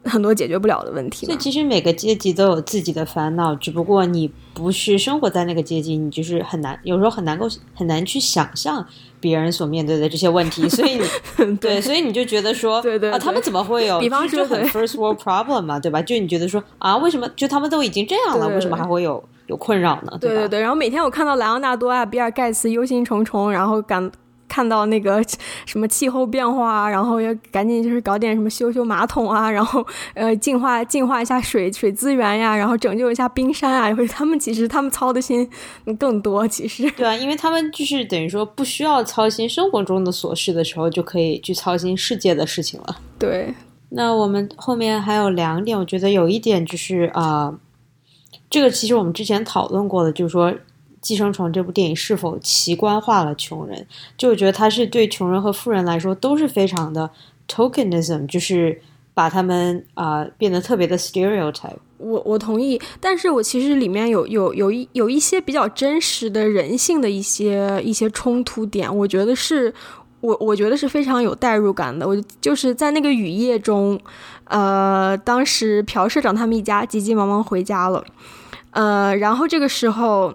[0.06, 8.86] 很多解决不了的问题，所以其实每个阶级都有自己的烦恼，只不过你不是生活在那个阶级，你就是很难，有时候很难够很难去想象
[9.20, 11.00] 别人所面对的这些问题，所以
[11.60, 14.00] 对，所以你就觉得说，对对啊，他们怎么会有？
[14.00, 16.02] 比方说很 first world problem 嘛， 对吧？
[16.02, 20.18] 就你觉得说啊，为什么就他们都已经这样了，为什么还会有有困扰呢？
[20.22, 24.12] 对对对，然后每天我看到莱昂纳多啊、比尔盖茨忧心忡忡，然后感。
[24.48, 25.22] 看到那个
[25.66, 35.50] 什么气候变化，然后要赶紧就是搞点什么修修马桶啊， 然后呃净化净化一下水水资源呀，然后拯救一下冰山啊，会 他们其实他们操的心
[36.00, 42.98] 更多，其实对啊，因为他们就是等于说不需要操心生活中的琐事的时候，就可以去操心世界的事情了。
[43.20, 43.54] 对，
[43.90, 47.54] 那我们后面还有两点，我觉得有一点就是啊，
[48.50, 50.52] 这个其实我们之前讨论过的，就是说。
[51.06, 53.86] 《寄生虫》这部电影是否奇观化了穷人？
[54.18, 57.08] 就我觉得它是对穷人和富人来说都是非常的
[57.48, 58.82] tokenism，就是
[59.14, 61.78] 把他们啊变得特别的 stereotype。
[62.00, 69.72] 我我同意，但是我其实里面有有有一有一些比较真实的人性的一些一些冲突点，我觉得是
[70.22, 72.08] 我我觉得是非常有代入感的。
[72.08, 74.00] 我就是在那个雨夜中，
[74.46, 78.04] 呃，当时朴社长他们一家急急忙忙回家了，
[78.72, 80.34] 呃，然后这个时候。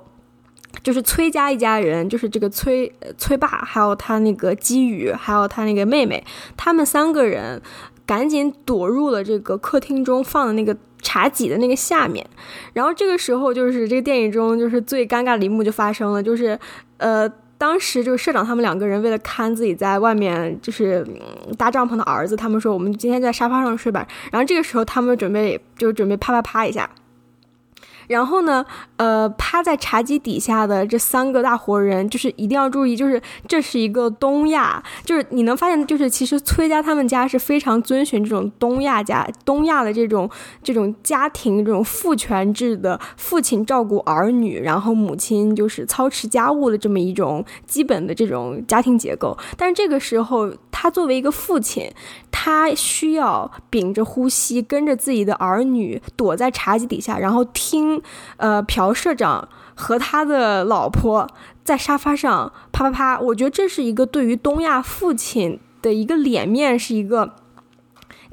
[0.83, 6.25] 就是崔家一家人，就是这个崔崔爸，还有他那个姬宇，还有他那个妹妹，
[6.57, 7.61] 他们三个人
[8.07, 12.25] 赶紧躲入了这个客厅中放的那个茶几的那个下面。
[12.73, 16.59] 然后这个时候，就是这个电影中就是最尴尬的一幕就发生了，就是
[16.99, 17.29] 呃，
[17.59, 21.07] 当时就是社长他们两个人为了看自己在外面就是
[21.59, 24.07] 搭帐篷的儿子，他们说我们今天在沙发上睡吧。
[24.33, 26.89] 然后这个时候他们准备就准备啪啪啪一下。
[28.11, 28.65] 然后呢，
[28.97, 40.29] 呃，趴在茶几底下的这三个大活人，就是一定要注意，就是这是一个东亚，就是你能发现，就是其实崔家他们家是非常遵循这种东亚家、东亚的这种
[40.63, 49.39] 这种家庭这种父权制的，父亲照顾儿女，然后母亲就是操持家务的这么一种基本的这种家庭结构。
[49.57, 50.51] 但是这个时候。
[50.73, 51.93] 他作为一个父亲，
[52.31, 58.00] 他需要屏着呼吸，跟着自己的儿女躲在茶几底下，然后听，
[58.37, 61.29] 呃，朴社长和他的老婆
[61.65, 63.21] 在沙发上啪啪啪。
[63.21, 67.35] 我觉得这是一个对于东亚父亲的一个脸面，是一个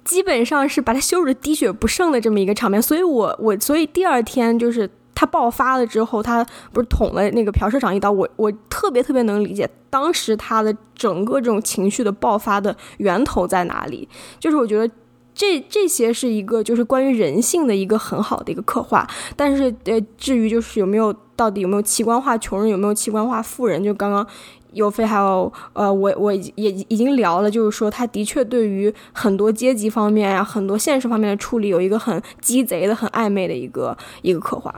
[0.03, 2.81] 基本上是把他羞辱的滴血不剩的这么一个场面。
[2.81, 4.89] 所以我我所以第二天就是。
[5.19, 8.11] 他爆发了之后，他不是捅了那个朴社长一刀。
[8.11, 14.07] 我我特别特别能理解当时他的整个这种情绪的爆发的源头在哪里。
[14.39, 14.93] 就是我觉得
[15.37, 19.07] 这这些是一个就是关于人性的一个很好的一个刻画。
[19.35, 24.25] 但是呃，至于就是有没有到底有没有器官化穷人，有没有器官化富人，就刚刚
[24.73, 34.73] 尤飞还有呃我我也已经聊了，就是说他的确对于很多阶级方面呀、很多现实方面的处理有一个很鸡贼的、很暧昧的一个一个刻画。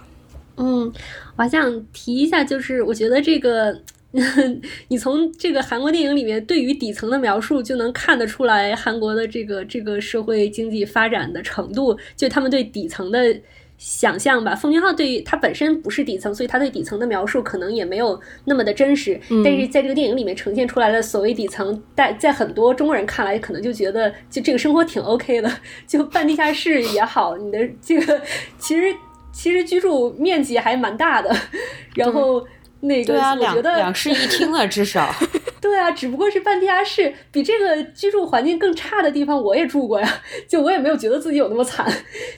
[0.57, 0.91] 嗯，
[1.37, 3.73] 我还想提一下，就是我觉得这个，
[4.89, 13.39] 你从这个韩国电影里面对于底层的描述，就能看得出来韩国的这个这个社会经济发展的程度，就他们对底层的
[13.77, 14.55] 想象吧。
[14.55, 19.19] 奉俊昊对于他本身不是底层，所以他对底层的描述可能也没有那么的真实。
[19.43, 25.51] 但是在这个电影里面呈现出来的所谓底层，在在很多中国人看来，可能就觉得就这个生活挺 OK 的，
[25.85, 28.19] 就办地下室也好，你的这个
[28.57, 28.91] 其实。
[29.31, 31.33] 其实居住面积还蛮大的，
[31.95, 32.45] 然后
[32.81, 35.13] 那个我觉得两室一厅了，至少。
[35.61, 41.85] 对啊，只不过是半地下室，比这个居住环境更差的地方我也住过呀， 就我也没有觉得自己有那么惨，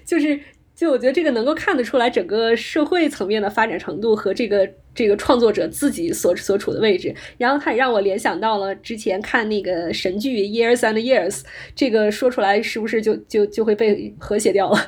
[0.03, 0.39] 就是
[0.75, 11.31] 就我觉得这个能够看得出来整个社会层面的发展程度和这个这个创作者自己所所处的位置，然后他也让我联想到了之前看那个神剧《Years and Years》，
[11.75, 14.79] 这个说出来是不是就就就会被和谐掉了？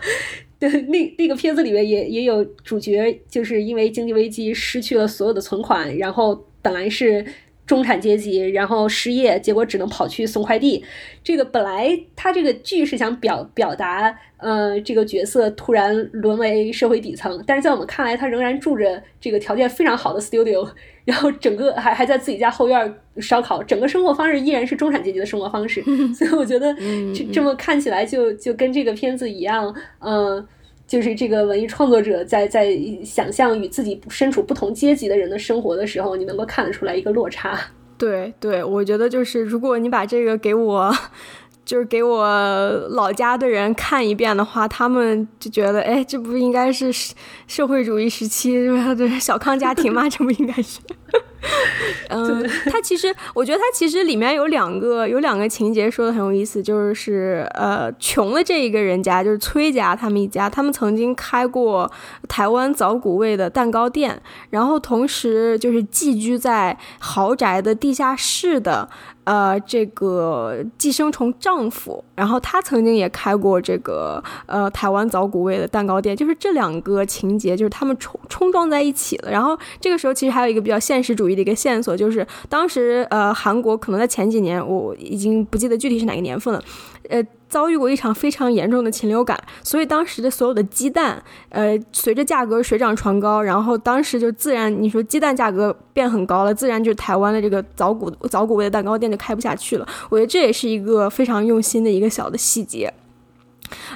[0.70, 7.26] 那那个片子里面也也有主角，就是因为经济危机失去了所有的存款，然后本来是
[7.66, 10.84] 中产阶级，然后失业，结果只能跑去送快递。
[11.24, 20.70] 这个本来他这个剧是想表表达，呃，这个角色突然沦为社会底层，但是在我们看来，他仍然住着这个条件非常好的 studio，
[21.06, 25.82] 然后整个还还在自己家后院烧烤，整个生活方式依然是中产阶级的生活方式。
[26.14, 26.76] 所以我觉得
[27.16, 30.46] 这这么看起来就就跟这个片子一样，嗯。
[30.86, 37.60] 就是这个文艺创作者在在想象与自己身处不同阶级的人的生活的时候，你能够看得出来一个落差。
[37.98, 40.94] 对对，我觉得就是如果你把这个给我，
[41.64, 42.28] 就是给我
[42.90, 46.92] 老家的人看一遍的话，他们就觉得，哎，这不应该是
[47.48, 48.54] 社会主义时期
[48.98, 50.08] 就是小康家庭吗？
[50.12, 50.80] 这不应该是。
[52.10, 61.92] 嗯，他其实，我觉得他其实里面有两个有两个情节说的很有意思，就是呃，穷的这一个人家就是崔家他们一家，他们曾经开过
[62.28, 68.90] 台湾早古味的蛋糕店，然后同时就是寄居在豪宅的地下室的。
[69.26, 79.32] 呃，这个寄生虫丈夫，然后他曾经也开过这个呃台湾早古味的蛋糕店，就是这两个情节，就是他们冲冲撞在一起了。
[79.32, 86.64] 然后这个时候其实还有一个比较现实主义的一个线索，就是当时呃韩国可能在前几年，我已经不记得具体是哪个年份了，
[87.10, 87.24] 呃。
[87.54, 99.88] 遭遇过一场非常严重的禽流感，所以当时的所有的鸡蛋，呃，随着价格水涨船高，然后当时就自然，你说鸡蛋价格变很高了，自然就台湾的这个早古早古味的蛋糕店就开不下去了。
[100.10, 102.92] 我觉得这也是一个非常用心的一个小的细节。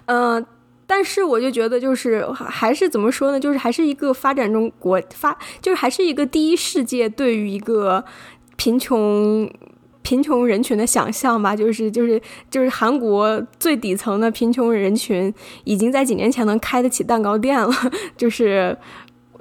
[0.06, 0.46] 嗯，
[0.86, 3.40] 但是我就觉得就是还是怎么说呢？
[3.40, 8.06] 就是还是一个发展中国发，就是还是一个第一世界对于一个
[8.56, 9.50] 贫穷。
[10.08, 15.34] 贫穷人群的想象吧，就是就是就是韩国最底层的贫穷人群，
[15.66, 17.70] 已经在几年前能开得起蛋糕店了。
[18.16, 18.78] 就 是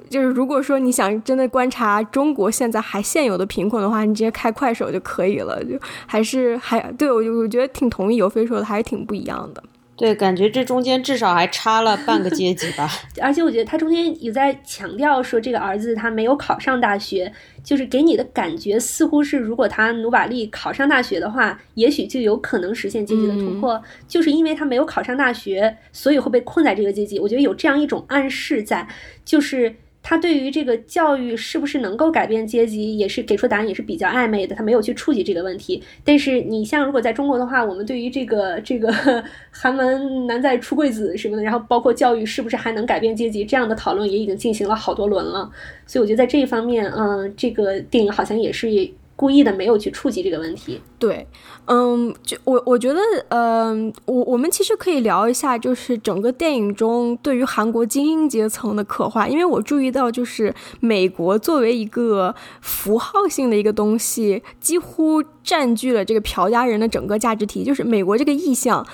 [0.09, 5.63] 就是，如果说你想真的观察中国现在还现有的贫困的话，你直接开快手就可以了。
[5.63, 9.63] 就还是还对我我觉得挺同意尤飞说的，还是挺不一样的。
[9.97, 12.87] 对，感觉这中间至少还差了半个阶级吧。
[13.19, 17.33] 而且我觉得他中间也在强调说，这个儿子他没有考上大学，
[17.63, 23.81] 就是给你的感觉似乎是，如果他努把力考上大学的话，也许就有可能实现阶级的突破。
[24.07, 27.19] 就是因为他没有考上大学，所以会被困在这个阶级。
[27.19, 28.87] 我觉得有这样一种暗示在，
[29.25, 29.75] 就是。
[30.09, 34.55] 他对于这个教育是不是能够改变阶级，也是给出答案也是比较暧昧的。
[34.55, 35.83] 他没有去触及这个问题。
[36.01, 38.89] 但是你像如果在中国的话，我们对于这个这个
[39.51, 45.51] 寒门难再出贵子什么的，然后包括教育是不是还能改变阶级这样的讨论，也已经进行了好多轮了。
[45.85, 48.71] 所以我觉得在这一方面，嗯，这个电影好像也是
[49.17, 50.79] 故意的没有去触及这个问题。
[50.99, 51.27] 对，
[51.65, 68.85] 嗯，就我我觉得，嗯，我我们其实可以聊一下，就是整个电影中对于韩国精英阶层的刻画，因为我注意到，就是美国作为一个符号性的一个东西，几乎占据了这个朴家人的整个价值体，就是美国这个意象。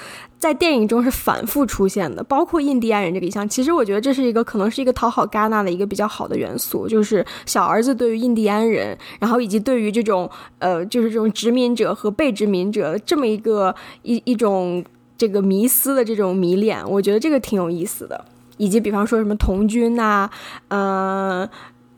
[0.43, 3.47] 在电影中是反复出现的，包括印第安人这个意象。
[3.47, 10.29] 其实我觉得这是一个可能是一个讨好戛纳的一个比较好的元素，就是小儿子对于印第安人，然后以及对于这种
[10.59, 14.83] 呃，就是这种殖民者和被殖民者这么一个一一种
[15.17, 18.25] 这个迷思的这种迷恋，我觉得这个挺有意思的。
[18.57, 20.29] 以及比方说什么童军呐，
[20.67, 21.47] 嗯。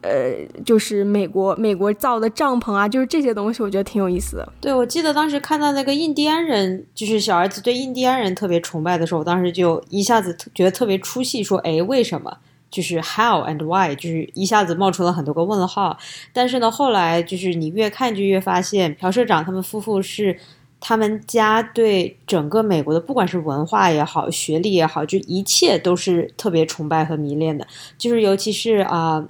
[0.06, 4.54] 呃就是美国美国造的帐篷啊，就是这些东西，我觉得挺有意思的。
[4.62, 12.38] 对，我记得当时看到那个印第安人，就是小儿子对印第安人特别崇拜的时候，我当时就一下子觉得特别出戏，说，哎，为什么？
[12.72, 15.98] 就是 how and why，就是一下子冒出了很多个问号。
[16.34, 20.38] 但是呢，后来就是你越看就越发现，朴社长他们夫妇是
[20.82, 27.66] 他们家对整个美国的，不管是文化也好，学历也好，就一切都是特别崇拜和迷恋的。
[27.98, 29.26] 就是尤其是啊。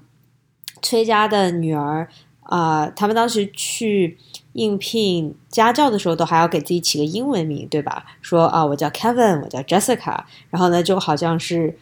[0.82, 2.07] 崔家的女儿
[2.43, 4.17] 啊，他们当时去
[4.53, 8.05] 应聘家教的时候，都还要给自己起个英文名，对吧？
[8.21, 11.78] 说啊，我叫 Kevin，我叫 Jessica，然后呢，就好像是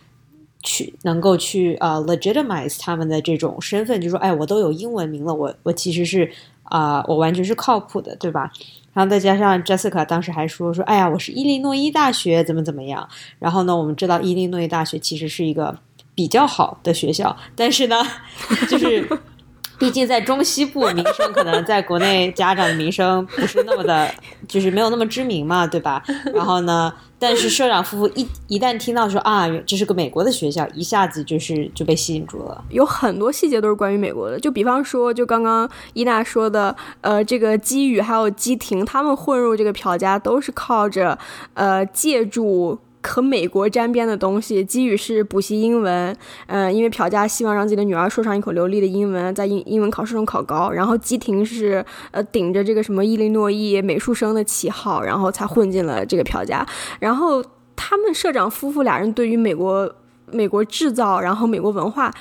[0.62, 6.32] 去能够去呃 legitimize 他们的这种身份，就说，哎，我都有英文名了，我我其实是
[6.64, 8.52] 啊，我完全是靠谱的，对吧？
[8.94, 13.10] 然后再加上 Jessica 当时还说说，哎呀，我是伊利诺伊大学怎么怎么样？
[13.40, 15.78] 然后呢，我们知道伊利诺伊大学其实是一个。
[16.16, 18.02] 比较好的学校，但是呢，
[18.70, 19.08] 就是
[19.80, 24.10] 毕竟在中西部，名声可能在国内家长的名声不是那么的，
[24.48, 26.02] 就是没有那么知名嘛，对吧？
[26.34, 32.64] 然后呢，但是社长夫妇一一旦听到说啊，这是个美国的学校，一下子就是就被吸引住了。
[32.70, 41.18] 有很多细节都是关于美国的，就比方说，就刚刚伊娜说的，呃，这个基宇还有基婷他们混入这个朴家，都是靠着
[41.56, 42.80] 呃借助。
[43.04, 46.16] 和美国沾边的东西，基宇是补习英文，
[46.48, 50.72] 嗯，因为朴家希望让自己的女儿说上一口流利的英文，在英英文考试中考高。
[50.72, 56.66] 然后基婷是呃顶着这个什么伊利诺伊美术生的旗号，然后才混进了这个朴家。
[57.00, 57.44] 然后
[57.76, 59.94] 他们社长夫妇俩人对于美国
[60.32, 62.14] 美国制造，然后美国文化。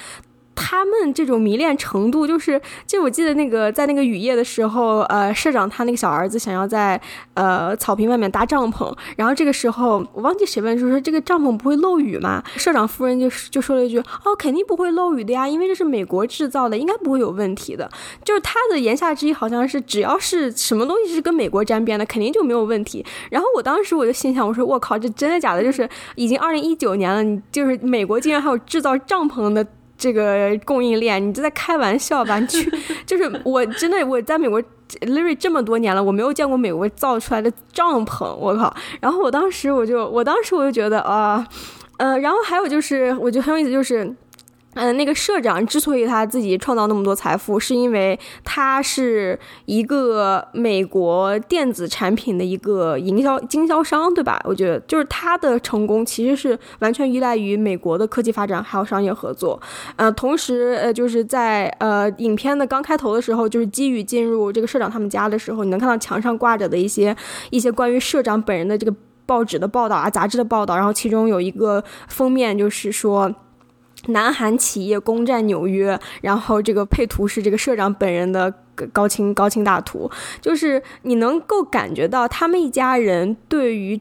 [0.54, 7.00] 他们这种迷恋程度，就是，就我记得那个在那个雨夜的时候，呃，社长他那个小儿子想要在
[7.34, 12.42] 呃草坪外面搭帐篷，然后这个时候我忘记谁问就说这个帐篷不会漏雨吗？
[12.56, 17.90] 社长夫人就就说了一句哦，肯定不会漏雨的呀，因为这是美国制造的，应该不会有问题的。
[18.24, 23.04] 就是他的言下之意好像是只要是什么东西是跟美国沾边的，肯定就没有问题。
[23.30, 25.62] 然后我当时我就心想，我说我靠，这真的假的？
[25.62, 29.66] 就是已经二零一九年了，你就是美国竟然还有制造帐篷的。
[30.02, 32.36] 这个供应链，你就在开玩笑吧？
[32.40, 32.68] 你去，
[33.06, 34.60] 就是我真的我在美国
[35.02, 38.74] l i r y 这么多年了，我没有见过美国造出来的帐篷，我靠！
[39.00, 41.46] 然后我当时我就，我当时我就觉得啊，
[41.98, 44.12] 呃，然后还有就是，我觉得很有意思，就是。
[44.74, 54.40] 嗯，那个社长之所以他自己创造那么多财富，是因为他是一个美国电子产品的一个营销经销商，对吧？
[54.44, 59.60] 我觉得就是他的成功其实是完全依赖于美国的科技发展还有商业合作。
[59.96, 67.14] 呃，同时呃，就是在呃影片的刚开头的时候，就是基于进入这个社长他们家的时候，你能看到墙上挂着的一些
[67.50, 68.94] 一些关于社长本人的这个
[69.26, 73.30] 报纸的报道啊、杂志的报道，然后其中有一个封面就是说。
[74.06, 78.52] 南韩企业攻占纽约，然后这个配图是这个社长本人的
[78.92, 84.00] 高清高清大图，就是你能够感觉到他们一家人对于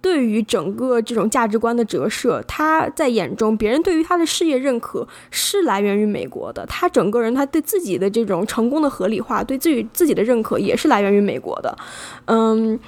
[0.00, 11.76] 对于整个这种价值观的折射，他在眼中别人对于他的事业认可是来源于美国的，他整个人他对自己的这种成功的合理化，对自己自己的认可也是来源于美国的，
[12.26, 12.78] 嗯。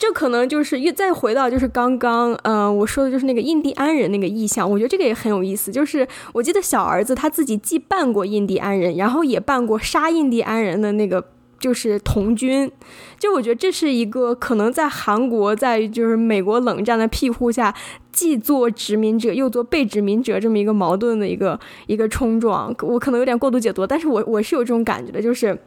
[0.00, 5.70] 这可能就是又再回到就是刚刚，嗯，我说的就是那个印第安人那个意象，我觉得这个也很有意思。
[5.70, 11.22] 就是我记得小儿子他自己既扮过印第安人，然后也扮过杀印第安人的那个
[11.58, 12.72] 就是童军。
[13.18, 17.74] 就我觉得这是一个可能在韩国在就是美国冷战的庇护下，
[18.10, 22.74] 既做殖民者又做被殖民者这么一个矛盾的一个一个冲撞。
[22.80, 25.58] 我可能有点过度解读，但是我我是有这种感觉的，就是。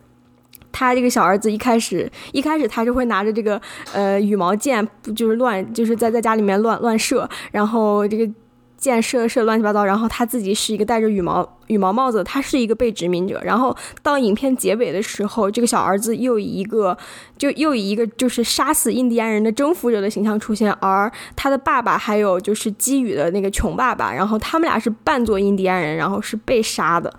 [0.74, 3.62] 他这个小儿子一开始一开始他就会拿着这个
[3.94, 8.30] 呃羽毛箭，就是乱就是在在家里面乱乱射，然后这个
[8.76, 16.98] 箭射射乱七八糟，然后他自己是一个带着羽毛羽毛帽子他是一个被殖民者，然后到影片结尾的时候，这个小儿子又以一个
[17.38, 27.14] 就又以一个就是杀死印第安人的征服者的形象出现，而他的爸爸还有就是基宇的那个穷爸爸，然后他们俩是扮作印第安人，然后是被杀的。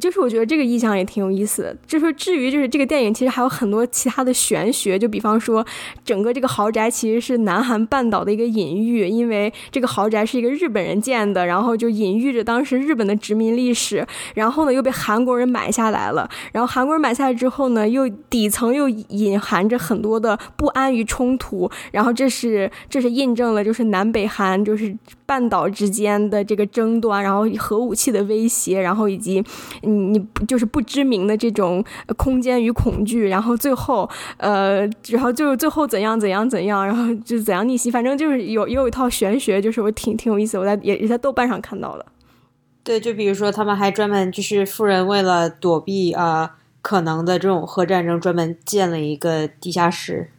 [0.00, 1.76] 就是我觉得这个意象也挺有意思的。
[1.86, 5.64] 就是至于就是这个电影，其实还有很多其他的玄学，就比方说，
[6.04, 14.06] 整个这个豪宅其实是南韩半岛的一个隐喻，因为这个豪宅是一个日本人建的，然后就隐喻着当时日本的殖民历史。
[14.34, 16.28] 然后呢，又被韩国人买下来了。
[16.52, 21.70] 然后韩国人买下来之后呢，又底层又隐含着很多的不安与冲突。
[21.90, 24.96] 然后这是这是印证了，就是南北韩就是
[25.26, 29.44] 半岛之间的这个争端，然后核武器的威胁，然后以及。
[29.82, 31.84] 你你就是不知名的这种
[32.16, 42.06] 空间与恐惧，然后最后呃，然后就最后怎样怎样怎样，然后就怎样逆袭，反正就是有也有一套玄学，就是我挺挺有意思，我在也也在豆瓣上看到了。
[42.84, 50.30] 对，就比如说他们还专门就是富人为了躲避啊可能的这种核战争，专门建了一个地下室。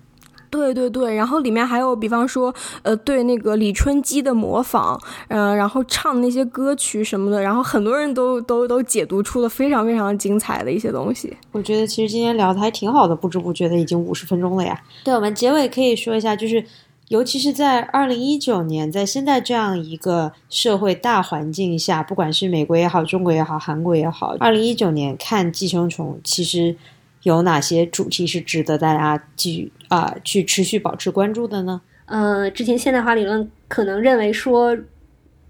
[0.52, 11.36] 对对对，然后里面还有，比方说，呃，对那个李春基的模仿，嗯，然后唱那些歌曲什么的，然后很多人都都都解读出了非常非常精彩的一些东西。
[11.52, 14.80] 我觉得其实今天聊的还挺好的，不知不觉的已经五十分钟了呀。
[15.04, 16.64] 对，我们结尾可以说一下，就是
[17.10, 26.76] 尤其是在二零一九年，在现在这样一个社会大环境下，不管是美国也好，中国也好，韩国也好，二零一九年看《寄生虫》，其实。
[27.24, 31.82] 有哪些主题是值得大家继续啊去持续保持关注的呢？
[32.06, 34.78] 呃，之前现代化理论可能认为说，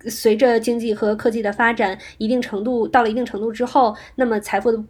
[0.08, 4.82] 随着经济和科技的发展，一定程度到了一定程度之后，那么财富的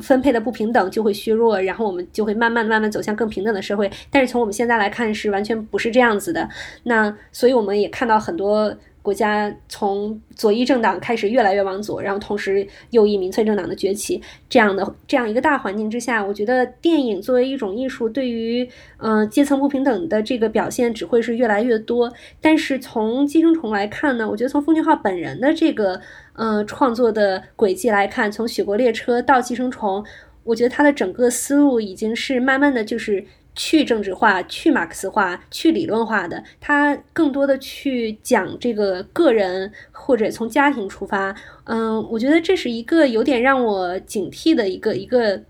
[0.00, 3.90] 分配的不平等就会削弱，然后我们就会慢慢慢慢走向更平等的社会。
[4.10, 6.48] 但是从我们现在来看，是完全不是这样子的。
[6.84, 8.76] 那所以我们也看到很多。
[9.02, 22.12] 国家从左翼政党开始越来越往左，然后同时右翼民粹政党的崛起，这样的这样一个大环境之下，我觉得电影作为一种艺术，对于嗯阶层不平等的这个表现只会是越来越多。
[22.42, 25.98] 但是从《寄生虫》来看呢，我觉得从奉俊昊本人的这个
[26.40, 30.02] 嗯创作的轨迹来看，从《雪国列车》到《寄生虫》，
[30.44, 33.24] 我觉得他的整个思路已经是慢慢的就是。
[33.56, 41.34] 去政治化、去马克思化、去理论化的，他更多的去讲这个个人或者从家庭出发。
[41.64, 45.42] 嗯，我觉得这是一个有点让我警惕的一个一个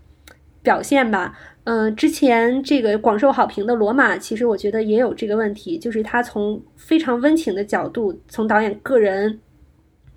[0.63, 1.37] 表现吧。
[1.63, 9.39] 嗯，之前这个广受好评的《罗马》，其实我觉得也有这个问题，就是他从非常温情的角度，从导演个人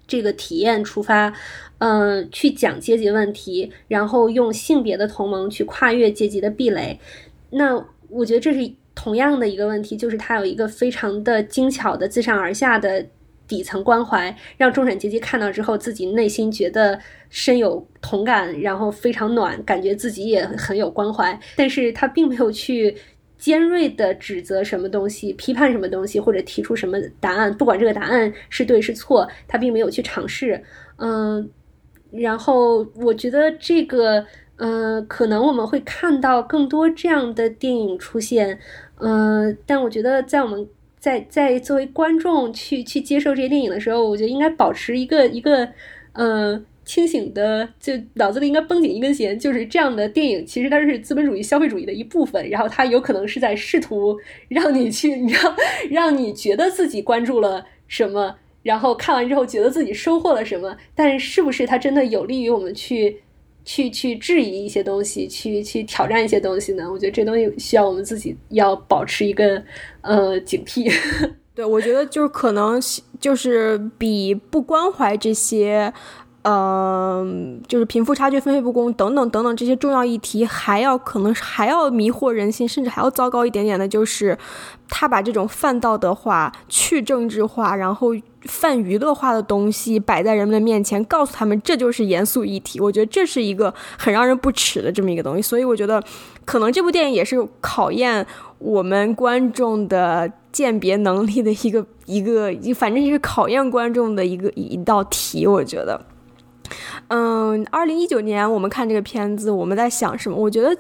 [0.07, 1.33] 这个体验出发，
[1.79, 6.99] 嗯，去讲阶级问题，然后用性别的同盟去跨越阶级的壁垒。
[7.51, 13.05] 那我觉得这是同样的一个问题，就是它有一个非常的精巧的自上而下的
[13.47, 16.99] 底层关怀，让中产阶级看到之后，自己内心觉得
[17.29, 21.39] 深有同感，然后非常暖，感觉自己也很有关怀。
[21.57, 22.97] 但是他并没有去
[23.45, 30.65] 尖锐的指责什么东西，批判什么东西，或者提出什么答案，不管这个答案是对是错，他并没有去尝试。
[30.97, 31.51] 嗯，
[32.11, 34.25] 然后我觉得这个。
[34.57, 38.57] 嗯，可能我们会看到更多这样的电影出现，
[39.01, 40.65] 嗯，但我觉得在我们
[40.97, 45.69] 在在作为观众去去接受这些电影的时候，我觉得应该保持一个一个
[46.13, 54.17] 呃清醒的，就脑子里应该绷紧一根弦，就是这样的电影其实它是资本主义消费主义的一部分，然后它有可能是在试图
[54.49, 55.55] 让你去你知道
[55.91, 63.21] 让你觉得自己关注了什么，然后看完之后觉得自己收获了什么，但是不是它真的有利于我们去？
[63.67, 66.87] 去去质疑一些东西，去去挑战一些东西呢？
[66.93, 69.65] 我觉得这东西需要我们自己要保持一个
[70.03, 70.93] 呃警惕。
[71.57, 72.79] 对，我觉得就是可能
[73.19, 75.91] 就是比不关怀这些。
[76.47, 84.37] 嗯，就是贫富差距、分配不公等等等等这些重要议题，还要可能还要迷惑人心，甚至还要糟糕一点点的，就是
[84.87, 88.09] 他把这种泛道德化、去政治化，然后
[88.43, 92.79] 泛娱乐化的东西摆在人们的面前，告诉他们这就是严肃议题。
[92.79, 95.41] 我觉得这是一个很让人不齿的这么一个东西。
[95.41, 96.03] 所以我觉得，
[96.45, 98.27] 可能这部电影也是考验
[98.59, 105.47] 我们观众的鉴别能力的一个一个，反正是考验观众的一个一道题。
[105.47, 105.99] 我觉得。
[107.17, 110.37] 嗯，二零一九年我们看这个片子，我们在想什么？
[110.37, 110.77] 我觉得，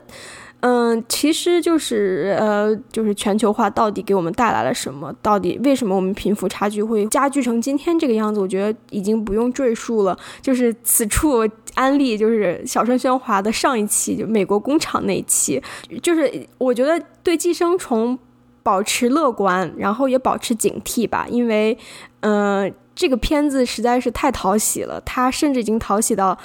[0.60, 5.14] 嗯，其实就是呃，就是全球化到底给我们带来了什么？
[5.22, 8.40] 到底为什么我们贫富差距会加剧成今天这个样子？
[8.40, 10.18] 我觉得已经不用赘述了。
[10.42, 15.62] 就是此处安利，就是小声喧哗的上一期，就美国工厂那一期，
[16.02, 18.18] 就是我觉得对寄生虫。
[18.64, 21.76] 保持乐观，然后也保持警惕吧，因为，
[22.20, 26.38] 嗯，这个片子实在是太讨喜了，他甚至已经讨喜到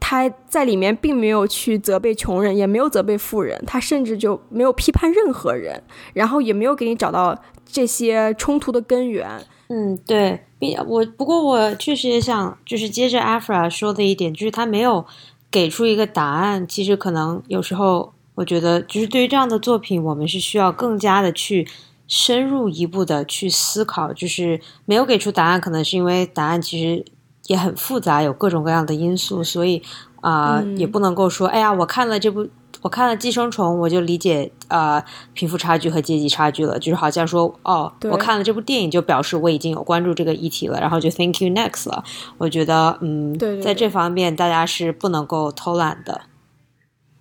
[0.00, 5.82] 他在里面并没有去责备穷人，也没有责备富人，他甚至就没有批判任何人，
[6.14, 9.28] 然后也没有给你找到这些冲突的根源。
[9.68, 15.04] 嗯，对，并我不过我确实也想就是接着 Afra 说的一点，就是他没有
[15.50, 18.12] 给出一个答案，其实可能有时候。
[18.34, 21.68] 我觉得，就是对于这样的作品，我们是需要更加的去
[22.06, 24.12] 深入一步的去思考。
[24.12, 27.04] 就是没有给出答案，可能是因为答案其实
[27.46, 29.82] 也很复杂，有各种各样的因素，所以
[30.20, 32.46] 啊，也不能够说，哎呀，我看了这部，
[32.82, 36.78] 我看了《寄生虫》，我就理解啊贫富差距和阶级差距了。
[36.78, 42.04] 就是好像说，哦，我看了这部电影，就表示我已经有关注这个议题了，然后就 Thank you next 了。
[42.38, 46.22] 我觉得，嗯，在这方面，大家是不能够偷懒的。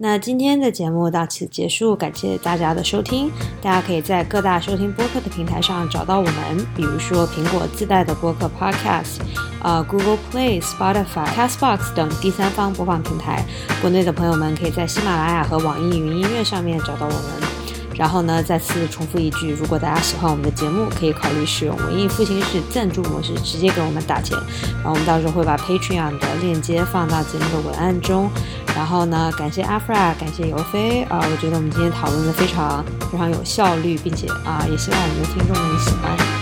[0.04, 3.30] 那今天的节目到此结束，感谢大家的收听。
[3.62, 9.20] 大家可以在各大收听播客的平台上找到我们，比如说苹果自带的播客 Podcast，
[9.62, 13.45] 啊，Google Play、Spotify、Castbox 等第三方播放平台。
[13.80, 17.61] 国内的朋友们可以在喜马拉雅和网易云音乐上面找到我们。
[18.02, 24.36] 然后呢，再次重复一句，如果大家喜欢我们的节目，可以考虑使用文艺复兴式赞助模式，直接给我们打钱。
[24.74, 28.28] 然后我们到时候会把 Patreon 的链接放到节目的文案中。
[28.76, 36.41] 然后呢，感谢 Afra，感谢尤飞啊，我觉得我们今天讨论的非常非常有效率，并且啊，也希望我们的听众们喜欢。